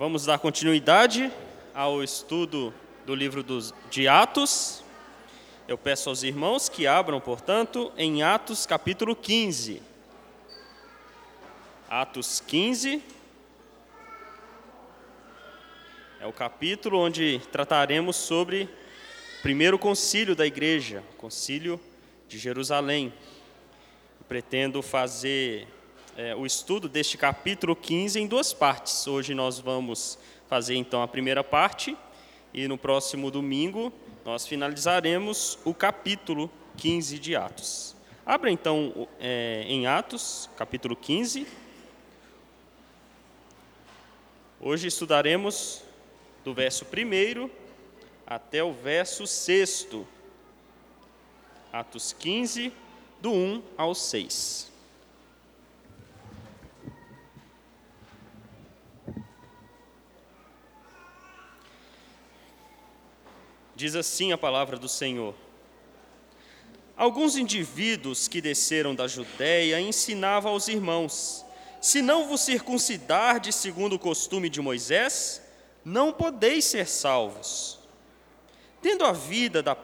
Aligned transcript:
Vamos 0.00 0.24
dar 0.24 0.38
continuidade 0.38 1.30
ao 1.74 2.02
estudo 2.02 2.72
do 3.04 3.14
livro 3.14 3.42
dos, 3.42 3.74
de 3.90 4.08
Atos. 4.08 4.82
Eu 5.68 5.76
peço 5.76 6.08
aos 6.08 6.22
irmãos 6.22 6.70
que 6.70 6.86
abram, 6.86 7.20
portanto, 7.20 7.92
em 7.98 8.22
Atos 8.22 8.64
capítulo 8.64 9.14
15. 9.14 9.82
Atos 11.86 12.42
15 12.46 13.02
é 16.18 16.26
o 16.26 16.32
capítulo 16.32 16.98
onde 16.98 17.38
trataremos 17.52 18.16
sobre 18.16 18.62
o 18.62 19.42
primeiro 19.42 19.78
concílio 19.78 20.34
da 20.34 20.46
igreja, 20.46 21.04
o 21.12 21.16
concílio 21.16 21.78
de 22.26 22.38
Jerusalém. 22.38 23.12
pretendo 24.26 24.80
fazer 24.80 25.68
é, 26.16 26.34
o 26.34 26.44
estudo 26.44 26.88
deste 26.88 27.16
capítulo 27.16 27.76
15 27.76 28.20
em 28.20 28.26
duas 28.26 28.52
partes. 28.52 29.06
Hoje 29.06 29.34
nós 29.34 29.58
vamos 29.58 30.18
fazer 30.48 30.74
então 30.74 31.02
a 31.02 31.08
primeira 31.08 31.44
parte 31.44 31.96
e 32.52 32.66
no 32.66 32.76
próximo 32.76 33.30
domingo 33.30 33.92
nós 34.24 34.46
finalizaremos 34.46 35.58
o 35.64 35.72
capítulo 35.72 36.50
15 36.76 37.18
de 37.18 37.36
Atos. 37.36 37.96
Abra 38.26 38.50
então 38.50 39.08
é, 39.18 39.64
em 39.66 39.86
Atos, 39.86 40.50
capítulo 40.56 40.96
15. 40.96 41.46
Hoje 44.60 44.88
estudaremos 44.88 45.82
do 46.44 46.52
verso 46.52 46.84
1 46.84 47.48
até 48.26 48.62
o 48.62 48.72
verso 48.72 49.26
6. 49.26 49.88
Atos 51.72 52.12
15, 52.18 52.72
do 53.20 53.32
1 53.32 53.62
ao 53.76 53.94
6. 53.94 54.69
Diz 63.80 63.96
assim 63.96 64.30
a 64.30 64.36
palavra 64.36 64.76
do 64.76 64.90
Senhor. 64.90 65.34
Alguns 66.94 67.34
indivíduos 67.34 68.28
que 68.28 68.38
desceram 68.38 68.94
da 68.94 69.08
Judéia 69.08 69.80
ensinavam 69.80 70.52
aos 70.52 70.68
irmãos: 70.68 71.46
Se 71.80 72.02
não 72.02 72.28
vos 72.28 72.42
circuncidardes 72.42 73.54
segundo 73.54 73.94
o 73.94 73.98
costume 73.98 74.50
de 74.50 74.60
Moisés, 74.60 75.40
não 75.82 76.12
podeis 76.12 76.66
ser 76.66 76.86
salvos. 76.86 77.78
Tendo 78.82 79.02
havido 79.02 79.62
da, 79.62 79.74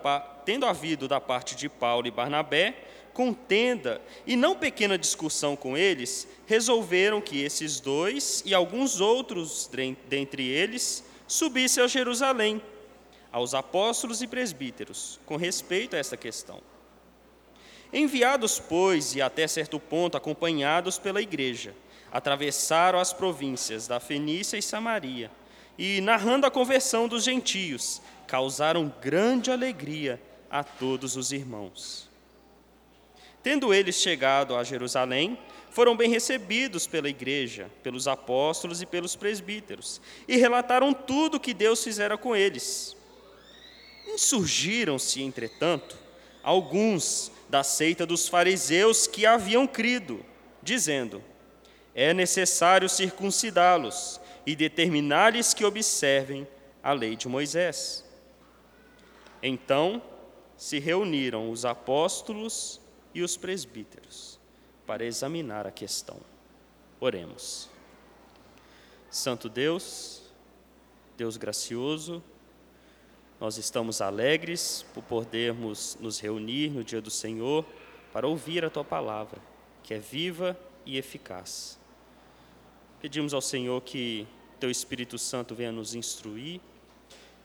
tendo 0.44 0.66
havido 0.66 1.08
da 1.08 1.18
parte 1.18 1.56
de 1.56 1.66
Paulo 1.66 2.06
e 2.06 2.10
Barnabé 2.10 2.76
contenda 3.14 4.02
e 4.26 4.36
não 4.36 4.54
pequena 4.54 4.98
discussão 4.98 5.56
com 5.56 5.74
eles, 5.74 6.28
resolveram 6.44 7.18
que 7.18 7.40
esses 7.40 7.80
dois 7.80 8.42
e 8.44 8.54
alguns 8.54 9.00
outros 9.00 9.70
dentre 10.06 10.46
eles 10.46 11.02
subissem 11.26 11.82
a 11.82 11.86
Jerusalém 11.86 12.60
aos 13.32 13.54
apóstolos 13.54 14.22
e 14.22 14.26
presbíteros 14.26 15.20
com 15.26 15.36
respeito 15.36 15.96
a 15.96 15.98
esta 15.98 16.16
questão. 16.16 16.60
Enviados, 17.92 18.58
pois, 18.58 19.14
e 19.14 19.22
até 19.22 19.46
certo 19.46 19.78
ponto 19.78 20.16
acompanhados 20.16 20.98
pela 20.98 21.22
igreja, 21.22 21.74
atravessaram 22.12 22.98
as 22.98 23.12
províncias 23.12 23.86
da 23.86 24.00
Fenícia 24.00 24.56
e 24.56 24.62
Samaria, 24.62 25.30
e, 25.78 26.00
narrando 26.00 26.46
a 26.46 26.50
conversão 26.50 27.06
dos 27.06 27.22
gentios, 27.22 28.00
causaram 28.26 28.92
grande 29.00 29.50
alegria 29.50 30.20
a 30.50 30.64
todos 30.64 31.16
os 31.16 31.32
irmãos. 31.32 32.08
Tendo 33.42 33.72
eles 33.72 33.96
chegado 33.96 34.56
a 34.56 34.64
Jerusalém, 34.64 35.38
foram 35.70 35.94
bem 35.94 36.08
recebidos 36.08 36.86
pela 36.86 37.08
igreja, 37.08 37.70
pelos 37.82 38.08
apóstolos 38.08 38.80
e 38.80 38.86
pelos 38.86 39.14
presbíteros, 39.14 40.00
e 40.26 40.36
relataram 40.36 40.94
tudo 40.94 41.36
o 41.36 41.40
que 41.40 41.52
Deus 41.52 41.84
fizera 41.84 42.16
com 42.16 42.34
eles. 42.34 42.95
Insurgiram-se, 44.16 45.22
entretanto, 45.22 45.94
alguns 46.42 47.30
da 47.50 47.62
seita 47.62 48.06
dos 48.06 48.26
fariseus 48.26 49.06
que 49.06 49.26
haviam 49.26 49.66
crido, 49.66 50.24
dizendo: 50.62 51.22
É 51.94 52.14
necessário 52.14 52.88
circuncidá-los 52.88 54.18
e 54.46 54.56
determinar-lhes 54.56 55.52
que 55.52 55.66
observem 55.66 56.48
a 56.82 56.94
lei 56.94 57.14
de 57.14 57.28
Moisés. 57.28 58.06
Então 59.42 60.02
se 60.56 60.78
reuniram 60.78 61.50
os 61.50 61.66
apóstolos 61.66 62.80
e 63.14 63.20
os 63.22 63.36
presbíteros 63.36 64.40
para 64.86 65.04
examinar 65.04 65.66
a 65.66 65.70
questão. 65.70 66.18
Oremos. 66.98 67.68
Santo 69.10 69.50
Deus, 69.50 70.22
Deus 71.18 71.36
gracioso, 71.36 72.24
nós 73.38 73.58
estamos 73.58 74.00
alegres 74.00 74.84
por 74.94 75.02
podermos 75.02 75.96
nos 76.00 76.18
reunir 76.18 76.70
no 76.70 76.82
dia 76.82 77.00
do 77.00 77.10
Senhor 77.10 77.64
para 78.12 78.26
ouvir 78.26 78.64
a 78.64 78.70
tua 78.70 78.84
palavra, 78.84 79.38
que 79.82 79.92
é 79.92 79.98
viva 79.98 80.58
e 80.86 80.96
eficaz. 80.96 81.78
Pedimos 83.00 83.34
ao 83.34 83.42
Senhor 83.42 83.80
que 83.82 84.26
teu 84.58 84.70
Espírito 84.70 85.18
Santo 85.18 85.54
venha 85.54 85.70
nos 85.70 85.94
instruir, 85.94 86.62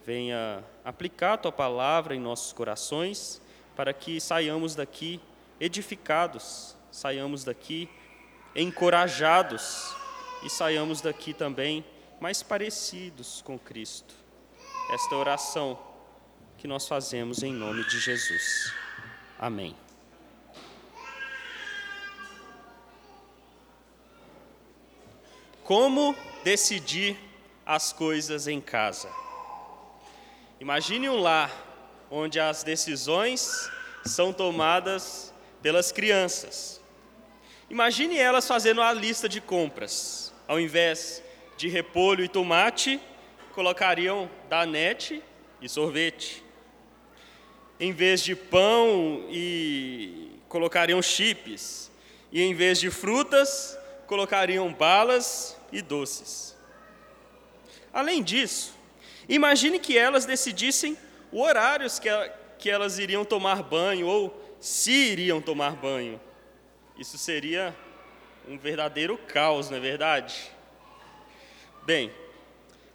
venha 0.06 0.64
aplicar 0.86 1.34
a 1.34 1.38
tua 1.38 1.52
palavra 1.52 2.16
em 2.16 2.20
nossos 2.20 2.54
corações, 2.54 3.42
para 3.76 3.94
que 3.94 4.22
saiamos 4.22 4.76
daqui 4.76 5.20
edificados, 5.60 6.76
saiamos 6.90 7.44
daqui 7.44 7.90
encorajados 8.56 9.94
e 10.44 10.50
saiamos 10.50 11.02
daqui 11.02 11.34
também 11.34 11.84
mais 12.20 12.42
parecidos 12.42 13.42
com 13.42 13.60
Cristo 13.60 14.22
esta 14.90 15.16
oração 15.16 15.80
que 16.58 16.68
nós 16.68 16.88
fazemos 16.88 17.44
em 17.44 17.54
nome 17.54 17.84
de 17.86 18.00
Jesus. 18.00 18.74
Amém. 19.40 19.76
Como 25.64 26.16
decidir 26.44 27.18
as 27.66 27.94
coisas 27.94 28.48
em 28.48 28.60
casa? 28.60 29.10
Imagine 30.60 31.10
um 31.10 31.20
lar 31.20 31.52
onde 32.10 32.40
as 32.40 32.62
decisões 32.64 33.70
são 34.06 34.34
tomadas 34.34 35.34
pelas 35.62 35.92
crianças. 35.92 36.82
Imagine 37.70 38.18
elas 38.18 38.48
fazendo 38.48 38.82
a 38.82 38.92
lista 38.92 39.30
de 39.30 39.40
compras. 39.40 40.34
Ao 40.48 40.60
invés 40.60 41.24
de 41.56 41.70
repolho 41.70 42.24
e 42.24 42.28
tomate, 42.28 43.00
colocariam 43.52 44.30
danete 44.50 45.24
e 45.62 45.70
sorvete. 45.70 46.44
Em 47.80 47.92
vez 47.92 48.24
de 48.24 48.36
pão 48.36 49.26
e 49.30 50.40
colocariam 50.48 51.02
chips. 51.02 51.92
E 52.32 52.42
em 52.42 52.54
vez 52.54 52.80
de 52.80 52.90
frutas, 52.90 53.78
colocariam 54.08 54.72
balas 54.72 55.58
e 55.72 55.82
doces. 55.82 56.56
Além 57.94 58.24
disso, 58.24 58.74
imagine 59.28 59.80
que 59.80 59.98
elas 59.98 60.26
decidissem 60.26 60.98
o 61.32 61.42
horários 61.42 62.00
que, 62.00 62.10
que 62.58 62.70
elas 62.70 63.00
iriam 63.00 63.26
tomar 63.26 63.64
banho 63.64 64.08
ou 64.08 64.56
se 64.60 64.92
iriam 64.92 65.42
tomar 65.42 65.76
banho. 65.76 66.20
Isso 66.98 67.18
seria 67.18 67.76
um 68.48 68.58
verdadeiro 68.58 69.18
caos, 69.18 69.70
não 69.70 69.78
é 69.78 69.80
verdade? 69.80 70.52
Bem, 71.84 72.12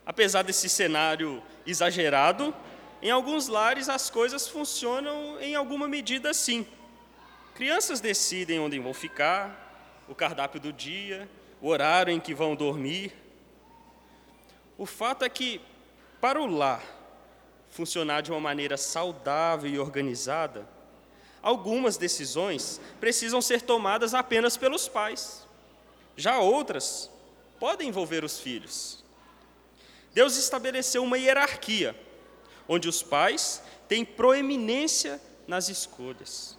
apesar 0.06 0.42
desse 0.42 0.68
cenário 0.68 1.42
exagerado, 1.66 2.54
em 3.02 3.10
alguns 3.10 3.48
lares 3.48 3.88
as 3.88 4.08
coisas 4.08 4.46
funcionam 4.46 5.40
em 5.40 5.56
alguma 5.56 5.88
medida 5.88 6.30
assim. 6.30 6.64
Crianças 7.54 8.00
decidem 8.00 8.60
onde 8.60 8.78
vão 8.78 8.94
ficar, 8.94 10.04
o 10.08 10.14
cardápio 10.14 10.60
do 10.60 10.72
dia, 10.72 11.28
o 11.60 11.68
horário 11.68 12.12
em 12.12 12.20
que 12.20 12.34
vão 12.34 12.54
dormir. 12.54 13.12
O 14.78 14.86
fato 14.86 15.24
é 15.24 15.28
que, 15.28 15.60
para 16.20 16.40
o 16.40 16.46
lar 16.46 16.82
funcionar 17.70 18.20
de 18.20 18.30
uma 18.30 18.40
maneira 18.40 18.76
saudável 18.76 19.70
e 19.70 19.78
organizada, 19.78 20.66
algumas 21.42 21.96
decisões 21.96 22.80
precisam 23.00 23.42
ser 23.42 23.62
tomadas 23.62 24.14
apenas 24.14 24.56
pelos 24.56 24.88
pais. 24.88 25.46
Já 26.16 26.38
outras 26.38 27.10
podem 27.58 27.88
envolver 27.88 28.24
os 28.24 28.38
filhos. 28.38 29.05
Deus 30.16 30.38
estabeleceu 30.38 31.04
uma 31.04 31.18
hierarquia, 31.18 31.94
onde 32.66 32.88
os 32.88 33.02
pais 33.02 33.62
têm 33.86 34.02
proeminência 34.02 35.20
nas 35.46 35.68
escolhas. 35.68 36.56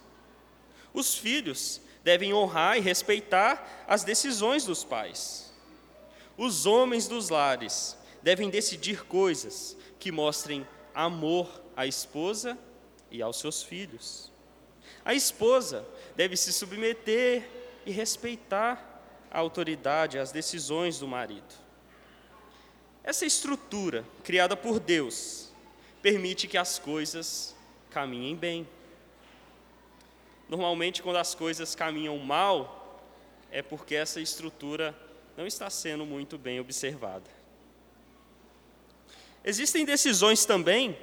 Os 0.94 1.16
filhos 1.16 1.80
devem 2.04 2.32
honrar 2.32 2.76
e 2.76 2.80
respeitar 2.80 3.84
as 3.88 4.04
decisões 4.04 4.64
dos 4.64 4.84
pais. 4.84 5.52
Os 6.36 6.66
homens 6.66 7.08
dos 7.08 7.30
lares 7.30 7.96
devem 8.22 8.48
decidir 8.48 9.04
coisas 9.06 9.76
que 9.98 10.12
mostrem 10.12 10.64
amor 10.94 11.60
à 11.76 11.84
esposa 11.84 12.56
e 13.10 13.20
aos 13.20 13.40
seus 13.40 13.60
filhos. 13.60 14.30
A 15.04 15.14
esposa 15.14 15.84
deve 16.14 16.36
se 16.36 16.52
submeter 16.52 17.50
e 17.84 17.90
respeitar 17.90 19.02
a 19.28 19.40
autoridade, 19.40 20.16
as 20.16 20.30
decisões 20.30 21.00
do 21.00 21.08
marido. 21.08 21.67
Essa 23.08 23.24
estrutura 23.24 24.04
criada 24.22 24.54
por 24.54 24.78
Deus 24.78 25.48
permite 26.02 26.46
que 26.46 26.58
as 26.58 26.78
coisas 26.78 27.56
caminhem 27.88 28.36
bem. 28.36 28.68
Normalmente, 30.46 31.02
quando 31.02 31.16
as 31.16 31.34
coisas 31.34 31.74
caminham 31.74 32.18
mal, 32.18 33.02
é 33.50 33.62
porque 33.62 33.94
essa 33.94 34.20
estrutura 34.20 34.94
não 35.38 35.46
está 35.46 35.70
sendo 35.70 36.04
muito 36.04 36.36
bem 36.36 36.60
observada. 36.60 37.30
Existem 39.42 39.86
decisões 39.86 40.44
também 40.44 40.94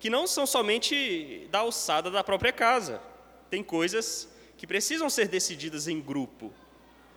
que 0.00 0.10
não 0.10 0.26
são 0.26 0.44
somente 0.44 1.46
da 1.48 1.60
alçada 1.60 2.10
da 2.10 2.24
própria 2.24 2.52
casa. 2.52 3.00
Tem 3.48 3.62
coisas 3.62 4.28
que 4.56 4.66
precisam 4.66 5.08
ser 5.08 5.28
decididas 5.28 5.86
em 5.86 6.00
grupo. 6.00 6.52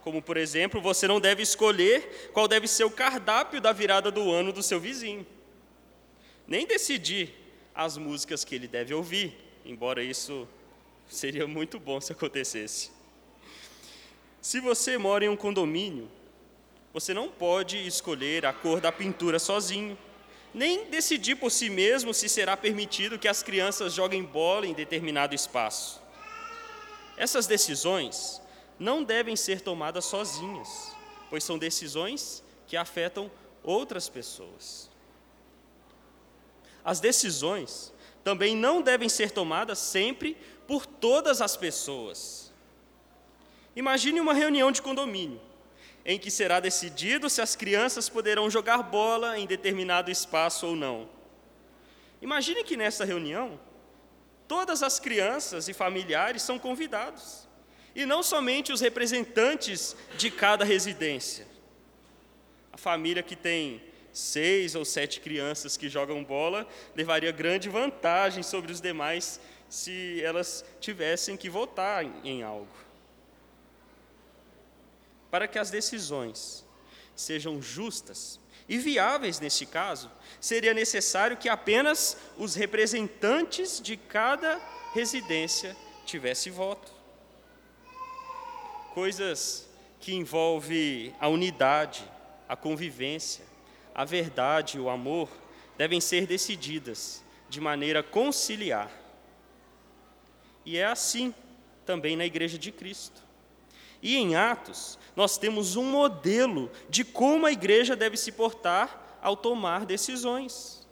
Como, 0.05 0.21
por 0.21 0.37
exemplo, 0.37 0.79
você 0.79 1.07
não 1.07 1.19
deve 1.19 1.41
escolher 1.41 2.29
qual 2.31 2.47
deve 2.47 2.67
ser 2.67 2.83
o 2.83 2.91
cardápio 2.91 3.59
da 3.59 3.73
virada 3.73 4.11
do 4.11 4.31
ano 4.31 4.53
do 4.53 4.61
seu 4.61 4.79
vizinho. 4.79 5.25
Nem 6.47 6.67
decidir 6.67 7.33
as 7.73 7.97
músicas 7.97 8.43
que 8.43 8.53
ele 8.53 8.67
deve 8.67 8.93
ouvir, 8.93 9.35
embora 9.65 10.03
isso 10.03 10.47
seria 11.09 11.47
muito 11.47 11.79
bom 11.79 11.99
se 11.99 12.11
acontecesse. 12.11 12.91
Se 14.39 14.59
você 14.59 14.95
mora 14.95 15.25
em 15.25 15.29
um 15.29 15.35
condomínio, 15.35 16.07
você 16.93 17.11
não 17.11 17.27
pode 17.27 17.75
escolher 17.87 18.45
a 18.45 18.53
cor 18.53 18.79
da 18.79 18.91
pintura 18.91 19.39
sozinho 19.39 19.97
nem 20.53 20.85
decidir 20.85 21.33
por 21.33 21.49
si 21.49 21.67
mesmo 21.67 22.13
se 22.13 22.29
será 22.29 22.55
permitido 22.55 23.17
que 23.17 23.27
as 23.27 23.41
crianças 23.41 23.91
joguem 23.91 24.21
bola 24.21 24.67
em 24.67 24.73
determinado 24.73 25.33
espaço. 25.33 25.99
Essas 27.17 27.47
decisões 27.47 28.39
não 28.77 29.03
devem 29.03 29.35
ser 29.35 29.61
tomadas 29.61 30.05
sozinhas, 30.05 30.95
pois 31.29 31.43
são 31.43 31.57
decisões 31.57 32.43
que 32.67 32.75
afetam 32.75 33.31
outras 33.63 34.09
pessoas. 34.09 34.89
As 36.83 36.99
decisões 36.99 37.93
também 38.23 38.55
não 38.55 38.81
devem 38.81 39.09
ser 39.09 39.31
tomadas 39.31 39.79
sempre 39.79 40.37
por 40.67 40.85
todas 40.85 41.41
as 41.41 41.55
pessoas. 41.55 42.53
Imagine 43.75 44.19
uma 44.19 44.33
reunião 44.33 44.71
de 44.71 44.81
condomínio 44.81 45.41
em 46.05 46.19
que 46.19 46.29
será 46.29 46.59
decidido 46.59 47.29
se 47.29 47.41
as 47.41 47.55
crianças 47.55 48.07
poderão 48.07 48.47
jogar 48.49 48.83
bola 48.83 49.39
em 49.39 49.47
determinado 49.47 50.11
espaço 50.11 50.67
ou 50.67 50.75
não. 50.75 51.09
Imagine 52.21 52.63
que 52.63 52.77
nessa 52.77 53.03
reunião, 53.03 53.59
todas 54.47 54.83
as 54.83 54.99
crianças 54.99 55.67
e 55.67 55.73
familiares 55.73 56.43
são 56.43 56.59
convidados, 56.59 57.44
e 57.95 58.05
não 58.05 58.21
somente 58.21 58.73
os 58.73 58.81
representantes 58.81 59.95
de 60.17 60.29
cada 60.29 60.65
residência. 60.65 61.47
A 62.73 62.77
família 62.77 63.23
que 63.23 63.35
tem 63.35 63.81
seis 64.11 64.75
ou 64.75 64.83
sete 64.83 65.19
crianças 65.19 65.77
que 65.77 65.89
jogam 65.89 66.23
bola 66.23 66.67
levaria 66.95 67.31
grande 67.31 67.69
vantagem 67.69 68.43
sobre 68.43 68.71
os 68.71 68.81
demais 68.81 69.39
se 69.69 70.21
elas 70.21 70.63
tivessem 70.79 71.35
que 71.35 71.49
votar 71.49 72.05
em 72.23 72.43
algo. 72.43 72.67
Para 75.31 75.47
que 75.47 75.59
as 75.59 75.69
decisões 75.69 76.65
sejam 77.15 77.61
justas 77.61 78.39
e 78.67 78.77
viáveis 78.77 79.39
neste 79.39 79.65
caso, 79.65 80.09
seria 80.39 80.73
necessário 80.73 81.37
que 81.37 81.49
apenas 81.49 82.17
os 82.37 82.55
representantes 82.55 83.79
de 83.81 83.95
cada 83.95 84.59
residência 84.93 85.75
tivesse 86.05 86.49
voto. 86.49 86.94
Coisas 88.95 89.67
que 89.99 90.15
envolvem 90.15 91.13
a 91.19 91.27
unidade, 91.27 92.09
a 92.47 92.55
convivência, 92.55 93.43
a 93.93 94.05
verdade 94.05 94.79
o 94.79 94.89
amor 94.89 95.29
devem 95.77 95.99
ser 95.99 96.25
decididas 96.25 97.21
de 97.49 97.59
maneira 97.59 98.01
conciliar. 98.01 98.89
E 100.65 100.77
é 100.77 100.85
assim 100.85 101.35
também 101.85 102.15
na 102.15 102.25
Igreja 102.25 102.57
de 102.57 102.71
Cristo. 102.71 103.21
E 104.01 104.15
em 104.15 104.37
Atos, 104.37 104.97
nós 105.13 105.37
temos 105.37 105.75
um 105.75 105.91
modelo 105.91 106.71
de 106.89 107.03
como 107.03 107.45
a 107.45 107.51
igreja 107.51 107.97
deve 107.97 108.15
se 108.15 108.31
portar 108.31 109.19
ao 109.21 109.35
tomar 109.35 109.85
decisões. 109.85 110.87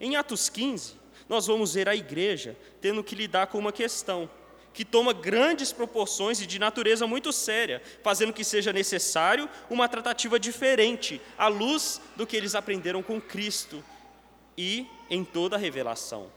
Em 0.00 0.16
Atos 0.16 0.48
15, 0.48 0.96
nós 1.28 1.46
vamos 1.46 1.74
ver 1.74 1.88
a 1.88 1.94
igreja 1.94 2.56
tendo 2.80 3.04
que 3.04 3.14
lidar 3.14 3.46
com 3.46 3.58
uma 3.58 3.70
questão 3.70 4.28
que 4.72 4.84
toma 4.84 5.12
grandes 5.12 5.72
proporções 5.72 6.40
e 6.40 6.46
de 6.46 6.58
natureza 6.58 7.06
muito 7.06 7.32
séria, 7.32 7.82
fazendo 8.02 8.32
que 8.32 8.44
seja 8.44 8.72
necessário 8.72 9.48
uma 9.68 9.88
tratativa 9.88 10.38
diferente, 10.38 11.20
à 11.36 11.48
luz 11.48 12.00
do 12.16 12.26
que 12.26 12.36
eles 12.36 12.54
aprenderam 12.54 13.02
com 13.02 13.20
Cristo 13.20 13.84
e 14.56 14.86
em 15.10 15.24
toda 15.24 15.56
a 15.56 15.58
revelação. 15.58 16.30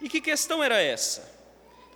E 0.00 0.08
que 0.08 0.20
questão 0.20 0.62
era 0.62 0.80
essa? 0.80 1.34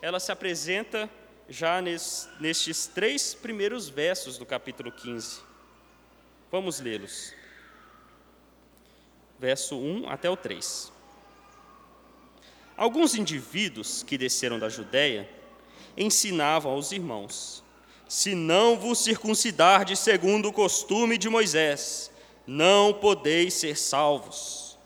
Ela 0.03 0.19
se 0.19 0.33
apresenta 0.33 1.09
já 1.49 1.81
nestes 1.83 2.87
três 2.87 3.35
primeiros 3.35 3.89
versos 3.89 4.39
do 4.39 4.47
capítulo 4.47 4.91
15. 4.91 5.41
Vamos 6.51 6.81
lê-los. 6.81 7.35
Verso 9.39 9.77
1 9.77 10.09
até 10.09 10.29
o 10.31 10.37
3. 10.37 10.93
Alguns 12.81 13.15
indivíduos 13.15 14.03
que 14.03 14.17
desceram 14.17 14.59
da 14.59 14.71
Judéia 14.71 15.29
ensinavam 15.99 16.73
aos 16.73 16.93
irmãos: 16.93 17.63
Se 18.09 18.35
não 18.35 18.75
vos 18.75 19.01
circuncidardes 19.01 19.99
segundo 19.99 20.49
o 20.49 20.53
costume 20.53 21.19
de 21.19 21.29
Moisés, 21.29 22.11
não 22.47 22.95
podeis 22.95 23.53
ser 23.53 23.77
salvos. 23.77 24.79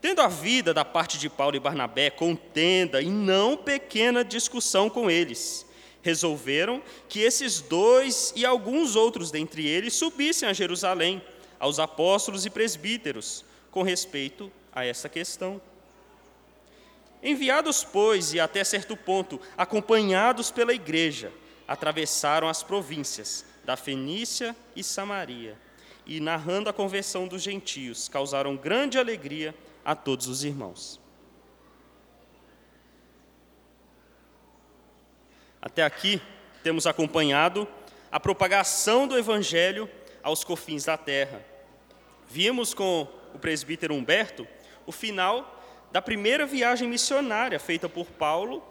Tendo 0.00 0.22
a 0.22 0.28
vida 0.28 0.72
da 0.72 0.82
parte 0.82 1.18
de 1.18 1.28
Paulo 1.28 1.56
e 1.56 1.60
Barnabé 1.60 2.08
contenda 2.08 3.02
e 3.02 3.10
não 3.10 3.54
pequena 3.54 4.24
discussão 4.24 4.88
com 4.88 5.10
eles, 5.10 5.66
resolveram 6.00 6.82
que 7.06 7.20
esses 7.20 7.60
dois 7.60 8.32
e 8.34 8.46
alguns 8.46 8.96
outros 8.96 9.30
dentre 9.30 9.66
eles 9.66 9.92
subissem 9.92 10.48
a 10.48 10.54
Jerusalém, 10.54 11.20
aos 11.60 11.78
apóstolos 11.78 12.46
e 12.46 12.50
presbíteros, 12.50 13.44
com 13.70 13.82
respeito 13.82 14.50
a 14.74 14.86
essa 14.86 15.06
questão. 15.06 15.60
Enviados, 17.22 17.84
pois, 17.84 18.34
e 18.34 18.40
até 18.40 18.64
certo 18.64 18.96
ponto, 18.96 19.40
acompanhados 19.56 20.50
pela 20.50 20.72
igreja, 20.72 21.32
atravessaram 21.68 22.48
as 22.48 22.62
províncias 22.62 23.44
da 23.64 23.76
Fenícia 23.76 24.56
e 24.74 24.82
Samaria, 24.82 25.56
e, 26.04 26.18
narrando 26.18 26.68
a 26.68 26.72
conversão 26.72 27.28
dos 27.28 27.42
gentios, 27.42 28.08
causaram 28.08 28.56
grande 28.56 28.98
alegria 28.98 29.54
a 29.84 29.94
todos 29.94 30.26
os 30.26 30.42
irmãos. 30.42 31.00
Até 35.60 35.84
aqui, 35.84 36.20
temos 36.64 36.88
acompanhado 36.88 37.68
a 38.10 38.18
propagação 38.18 39.06
do 39.06 39.16
Evangelho 39.16 39.88
aos 40.24 40.42
confins 40.42 40.84
da 40.84 40.96
terra. 40.96 41.40
Vimos 42.28 42.74
com 42.74 43.06
o 43.32 43.38
presbítero 43.38 43.94
Humberto 43.94 44.46
o 44.84 44.90
final 44.90 45.61
da 45.92 46.00
primeira 46.00 46.46
viagem 46.46 46.88
missionária 46.88 47.60
feita 47.60 47.88
por 47.88 48.06
Paulo 48.06 48.64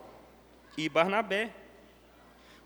e 0.75 0.89
Barnabé. 0.89 1.51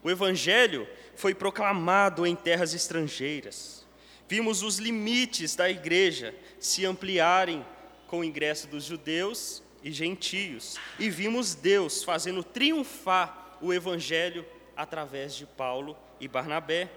O 0.02 0.10
Evangelho 0.10 0.88
foi 1.16 1.36
proclamado 1.36 2.26
em 2.26 2.36
terras 2.36 2.74
estrangeiras. 2.74 3.86
Vimos 4.28 4.64
os 4.64 4.78
limites 4.80 5.56
da 5.56 5.70
igreja 5.70 6.34
se 6.60 6.86
ampliarem 6.86 7.66
com 8.08 8.20
o 8.20 8.24
ingresso 8.24 8.68
dos 8.68 8.86
judeus 8.86 9.62
e 9.84 9.92
gentios, 9.92 10.78
e 10.98 11.10
vimos 11.10 11.54
Deus 11.54 12.04
fazendo 12.04 12.44
triunfar 12.44 13.58
o 13.62 13.72
evangelho 13.72 14.44
através 14.76 15.36
de 15.36 15.46
Paulo 15.46 15.96
e 16.20 16.28
Barnabé. 16.28 16.90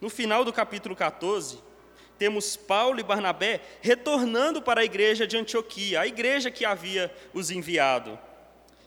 No 0.00 0.10
final 0.10 0.44
do 0.44 0.52
capítulo 0.52 0.96
14, 0.96 1.60
temos 2.18 2.56
Paulo 2.56 2.98
e 3.00 3.02
Barnabé 3.02 3.60
retornando 3.80 4.62
para 4.62 4.80
a 4.80 4.84
igreja 4.84 5.26
de 5.26 5.36
Antioquia, 5.36 6.00
a 6.00 6.06
igreja 6.06 6.50
que 6.50 6.64
havia 6.64 7.14
os 7.32 7.50
enviado. 7.50 8.18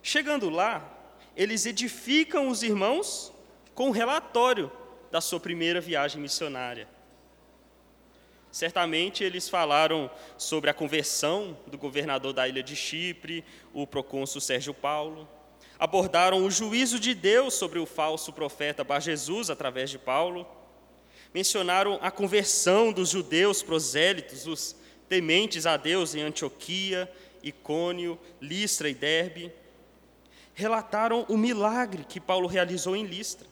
Chegando 0.01 0.49
lá, 0.49 0.97
eles 1.35 1.65
edificam 1.65 2.49
os 2.49 2.63
irmãos 2.63 3.31
com 3.73 3.85
o 3.85 3.87
um 3.87 3.91
relatório 3.91 4.71
da 5.11 5.21
sua 5.21 5.39
primeira 5.39 5.79
viagem 5.79 6.21
missionária. 6.21 6.87
Certamente 8.51 9.23
eles 9.23 9.47
falaram 9.47 10.09
sobre 10.37 10.69
a 10.69 10.73
conversão 10.73 11.57
do 11.67 11.77
governador 11.77 12.33
da 12.33 12.47
ilha 12.47 12.63
de 12.63 12.75
Chipre, 12.75 13.45
o 13.73 13.85
procônsul 13.85 14.41
Sérgio 14.41 14.73
Paulo. 14.73 15.27
Abordaram 15.77 16.43
o 16.43 16.51
juízo 16.51 16.99
de 16.99 17.13
Deus 17.13 17.53
sobre 17.53 17.79
o 17.79 17.85
falso 17.85 18.33
profeta 18.33 18.83
Bar 18.83 18.99
Jesus 18.99 19.49
através 19.49 19.89
de 19.89 19.99
Paulo. 19.99 20.47
Mencionaram 21.33 21.99
a 22.01 22.09
conversão 22.09 22.91
dos 22.91 23.09
judeus 23.09 23.61
prosélitos, 23.61 24.47
os 24.47 24.75
tementes 25.07 25.65
a 25.65 25.77
Deus 25.77 26.15
em 26.15 26.21
Antioquia, 26.21 27.11
Icônio, 27.43 28.19
Listra 28.41 28.89
e 28.89 28.93
Derbe. 28.93 29.51
Relataram 30.53 31.25
o 31.29 31.37
milagre 31.37 32.03
que 32.07 32.19
Paulo 32.19 32.47
realizou 32.47 32.95
em 32.95 33.05
Listra 33.05 33.47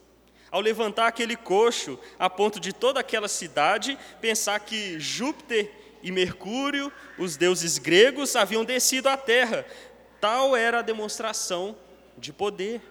ao 0.52 0.62
levantar 0.62 1.08
aquele 1.08 1.36
coxo 1.36 2.00
a 2.18 2.30
ponto 2.30 2.60
de 2.60 2.72
toda 2.72 3.00
aquela 3.00 3.28
cidade 3.28 3.98
pensar 4.22 4.60
que 4.60 5.00
Júpiter 5.00 5.72
e 6.02 6.12
Mercúrio, 6.12 6.92
os 7.18 7.36
deuses 7.36 7.78
gregos, 7.78 8.36
haviam 8.36 8.64
descido 8.64 9.10
à 9.10 9.18
terra. 9.18 9.66
Tal 10.22 10.56
era 10.56 10.80
a 10.80 10.84
demonstração 10.84 11.76
de 12.18 12.32
poder. 12.32 12.82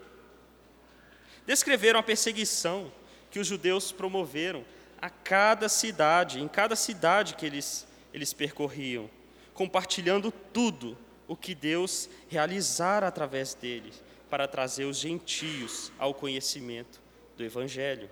Descreveram 1.47 2.00
a 2.00 2.02
perseguição 2.02 2.93
que 3.31 3.38
os 3.38 3.47
judeus 3.47 3.93
promoveram 3.93 4.64
a 5.06 5.10
cada 5.10 5.68
cidade, 5.68 6.40
em 6.40 6.48
cada 6.48 6.75
cidade 6.75 7.36
que 7.36 7.46
eles, 7.46 7.86
eles 8.12 8.32
percorriam, 8.32 9.08
compartilhando 9.54 10.32
tudo 10.32 10.98
o 11.28 11.36
que 11.36 11.54
Deus 11.54 12.10
realizara 12.28 13.06
através 13.06 13.54
deles 13.54 14.02
para 14.28 14.48
trazer 14.48 14.84
os 14.84 14.98
gentios 14.98 15.92
ao 15.96 16.12
conhecimento 16.12 17.00
do 17.36 17.44
Evangelho. 17.44 18.10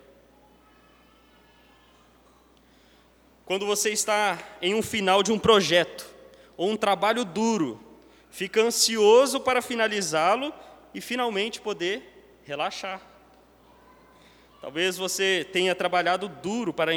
Quando 3.45 3.65
você 3.65 3.89
está 3.89 4.41
em 4.61 4.73
um 4.73 4.81
final 4.81 5.21
de 5.21 5.33
um 5.33 5.37
projeto 5.37 6.09
ou 6.55 6.69
um 6.69 6.77
trabalho 6.77 7.25
duro, 7.25 7.77
fica 8.31 8.61
ansioso 8.61 9.41
para 9.41 9.61
finalizá-lo 9.61 10.53
e 10.93 11.01
finalmente 11.01 11.59
poder 11.59 12.39
relaxar. 12.45 13.01
Talvez 14.65 14.97
você 14.97 15.47
tenha 15.53 15.75
trabalhado 15.75 16.27
duro 16.27 16.73
para, 16.73 16.91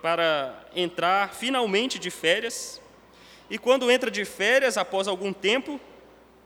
para 0.00 0.64
entrar 0.76 1.34
finalmente 1.34 1.98
de 1.98 2.08
férias, 2.08 2.80
e 3.50 3.58
quando 3.58 3.90
entra 3.90 4.12
de 4.12 4.24
férias, 4.24 4.78
após 4.78 5.08
algum 5.08 5.32
tempo, 5.32 5.80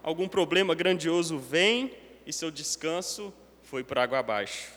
algum 0.03 0.27
problema 0.27 0.75
grandioso 0.75 1.39
vem 1.39 1.93
e 2.25 2.33
seu 2.33 2.51
descanso 2.51 3.31
foi 3.63 3.85
por 3.85 3.99
água 3.99 4.21
abaixo. 4.21 4.73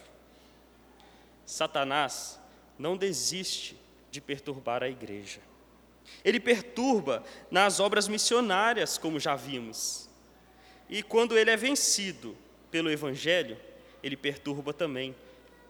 Satanás 1.45 2.37
não 2.77 2.97
desiste 2.97 3.79
de 4.11 4.19
perturbar 4.19 4.83
a 4.83 4.89
igreja. 4.89 5.39
Ele 6.21 6.41
perturba 6.41 7.23
nas 7.49 7.79
obras 7.79 8.09
missionárias, 8.09 8.97
como 8.97 9.21
já 9.21 9.37
vimos. 9.37 10.09
E 10.89 11.01
quando 11.01 11.37
ele 11.37 11.49
é 11.49 11.55
vencido 11.55 12.35
pelo 12.69 12.91
Evangelho, 12.91 13.57
ele 14.03 14.17
perturba 14.17 14.73
também 14.73 15.15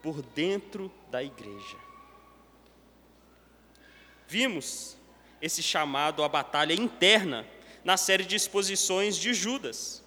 por 0.08 0.22
dentro 0.22 0.90
da 1.10 1.22
igreja. 1.22 1.76
Vimos 4.26 4.96
esse 5.38 5.62
chamado 5.62 6.24
à 6.24 6.28
batalha 6.30 6.72
interna 6.72 7.46
na 7.84 7.98
série 7.98 8.24
de 8.24 8.34
exposições 8.34 9.18
de 9.18 9.34
Judas. 9.34 10.02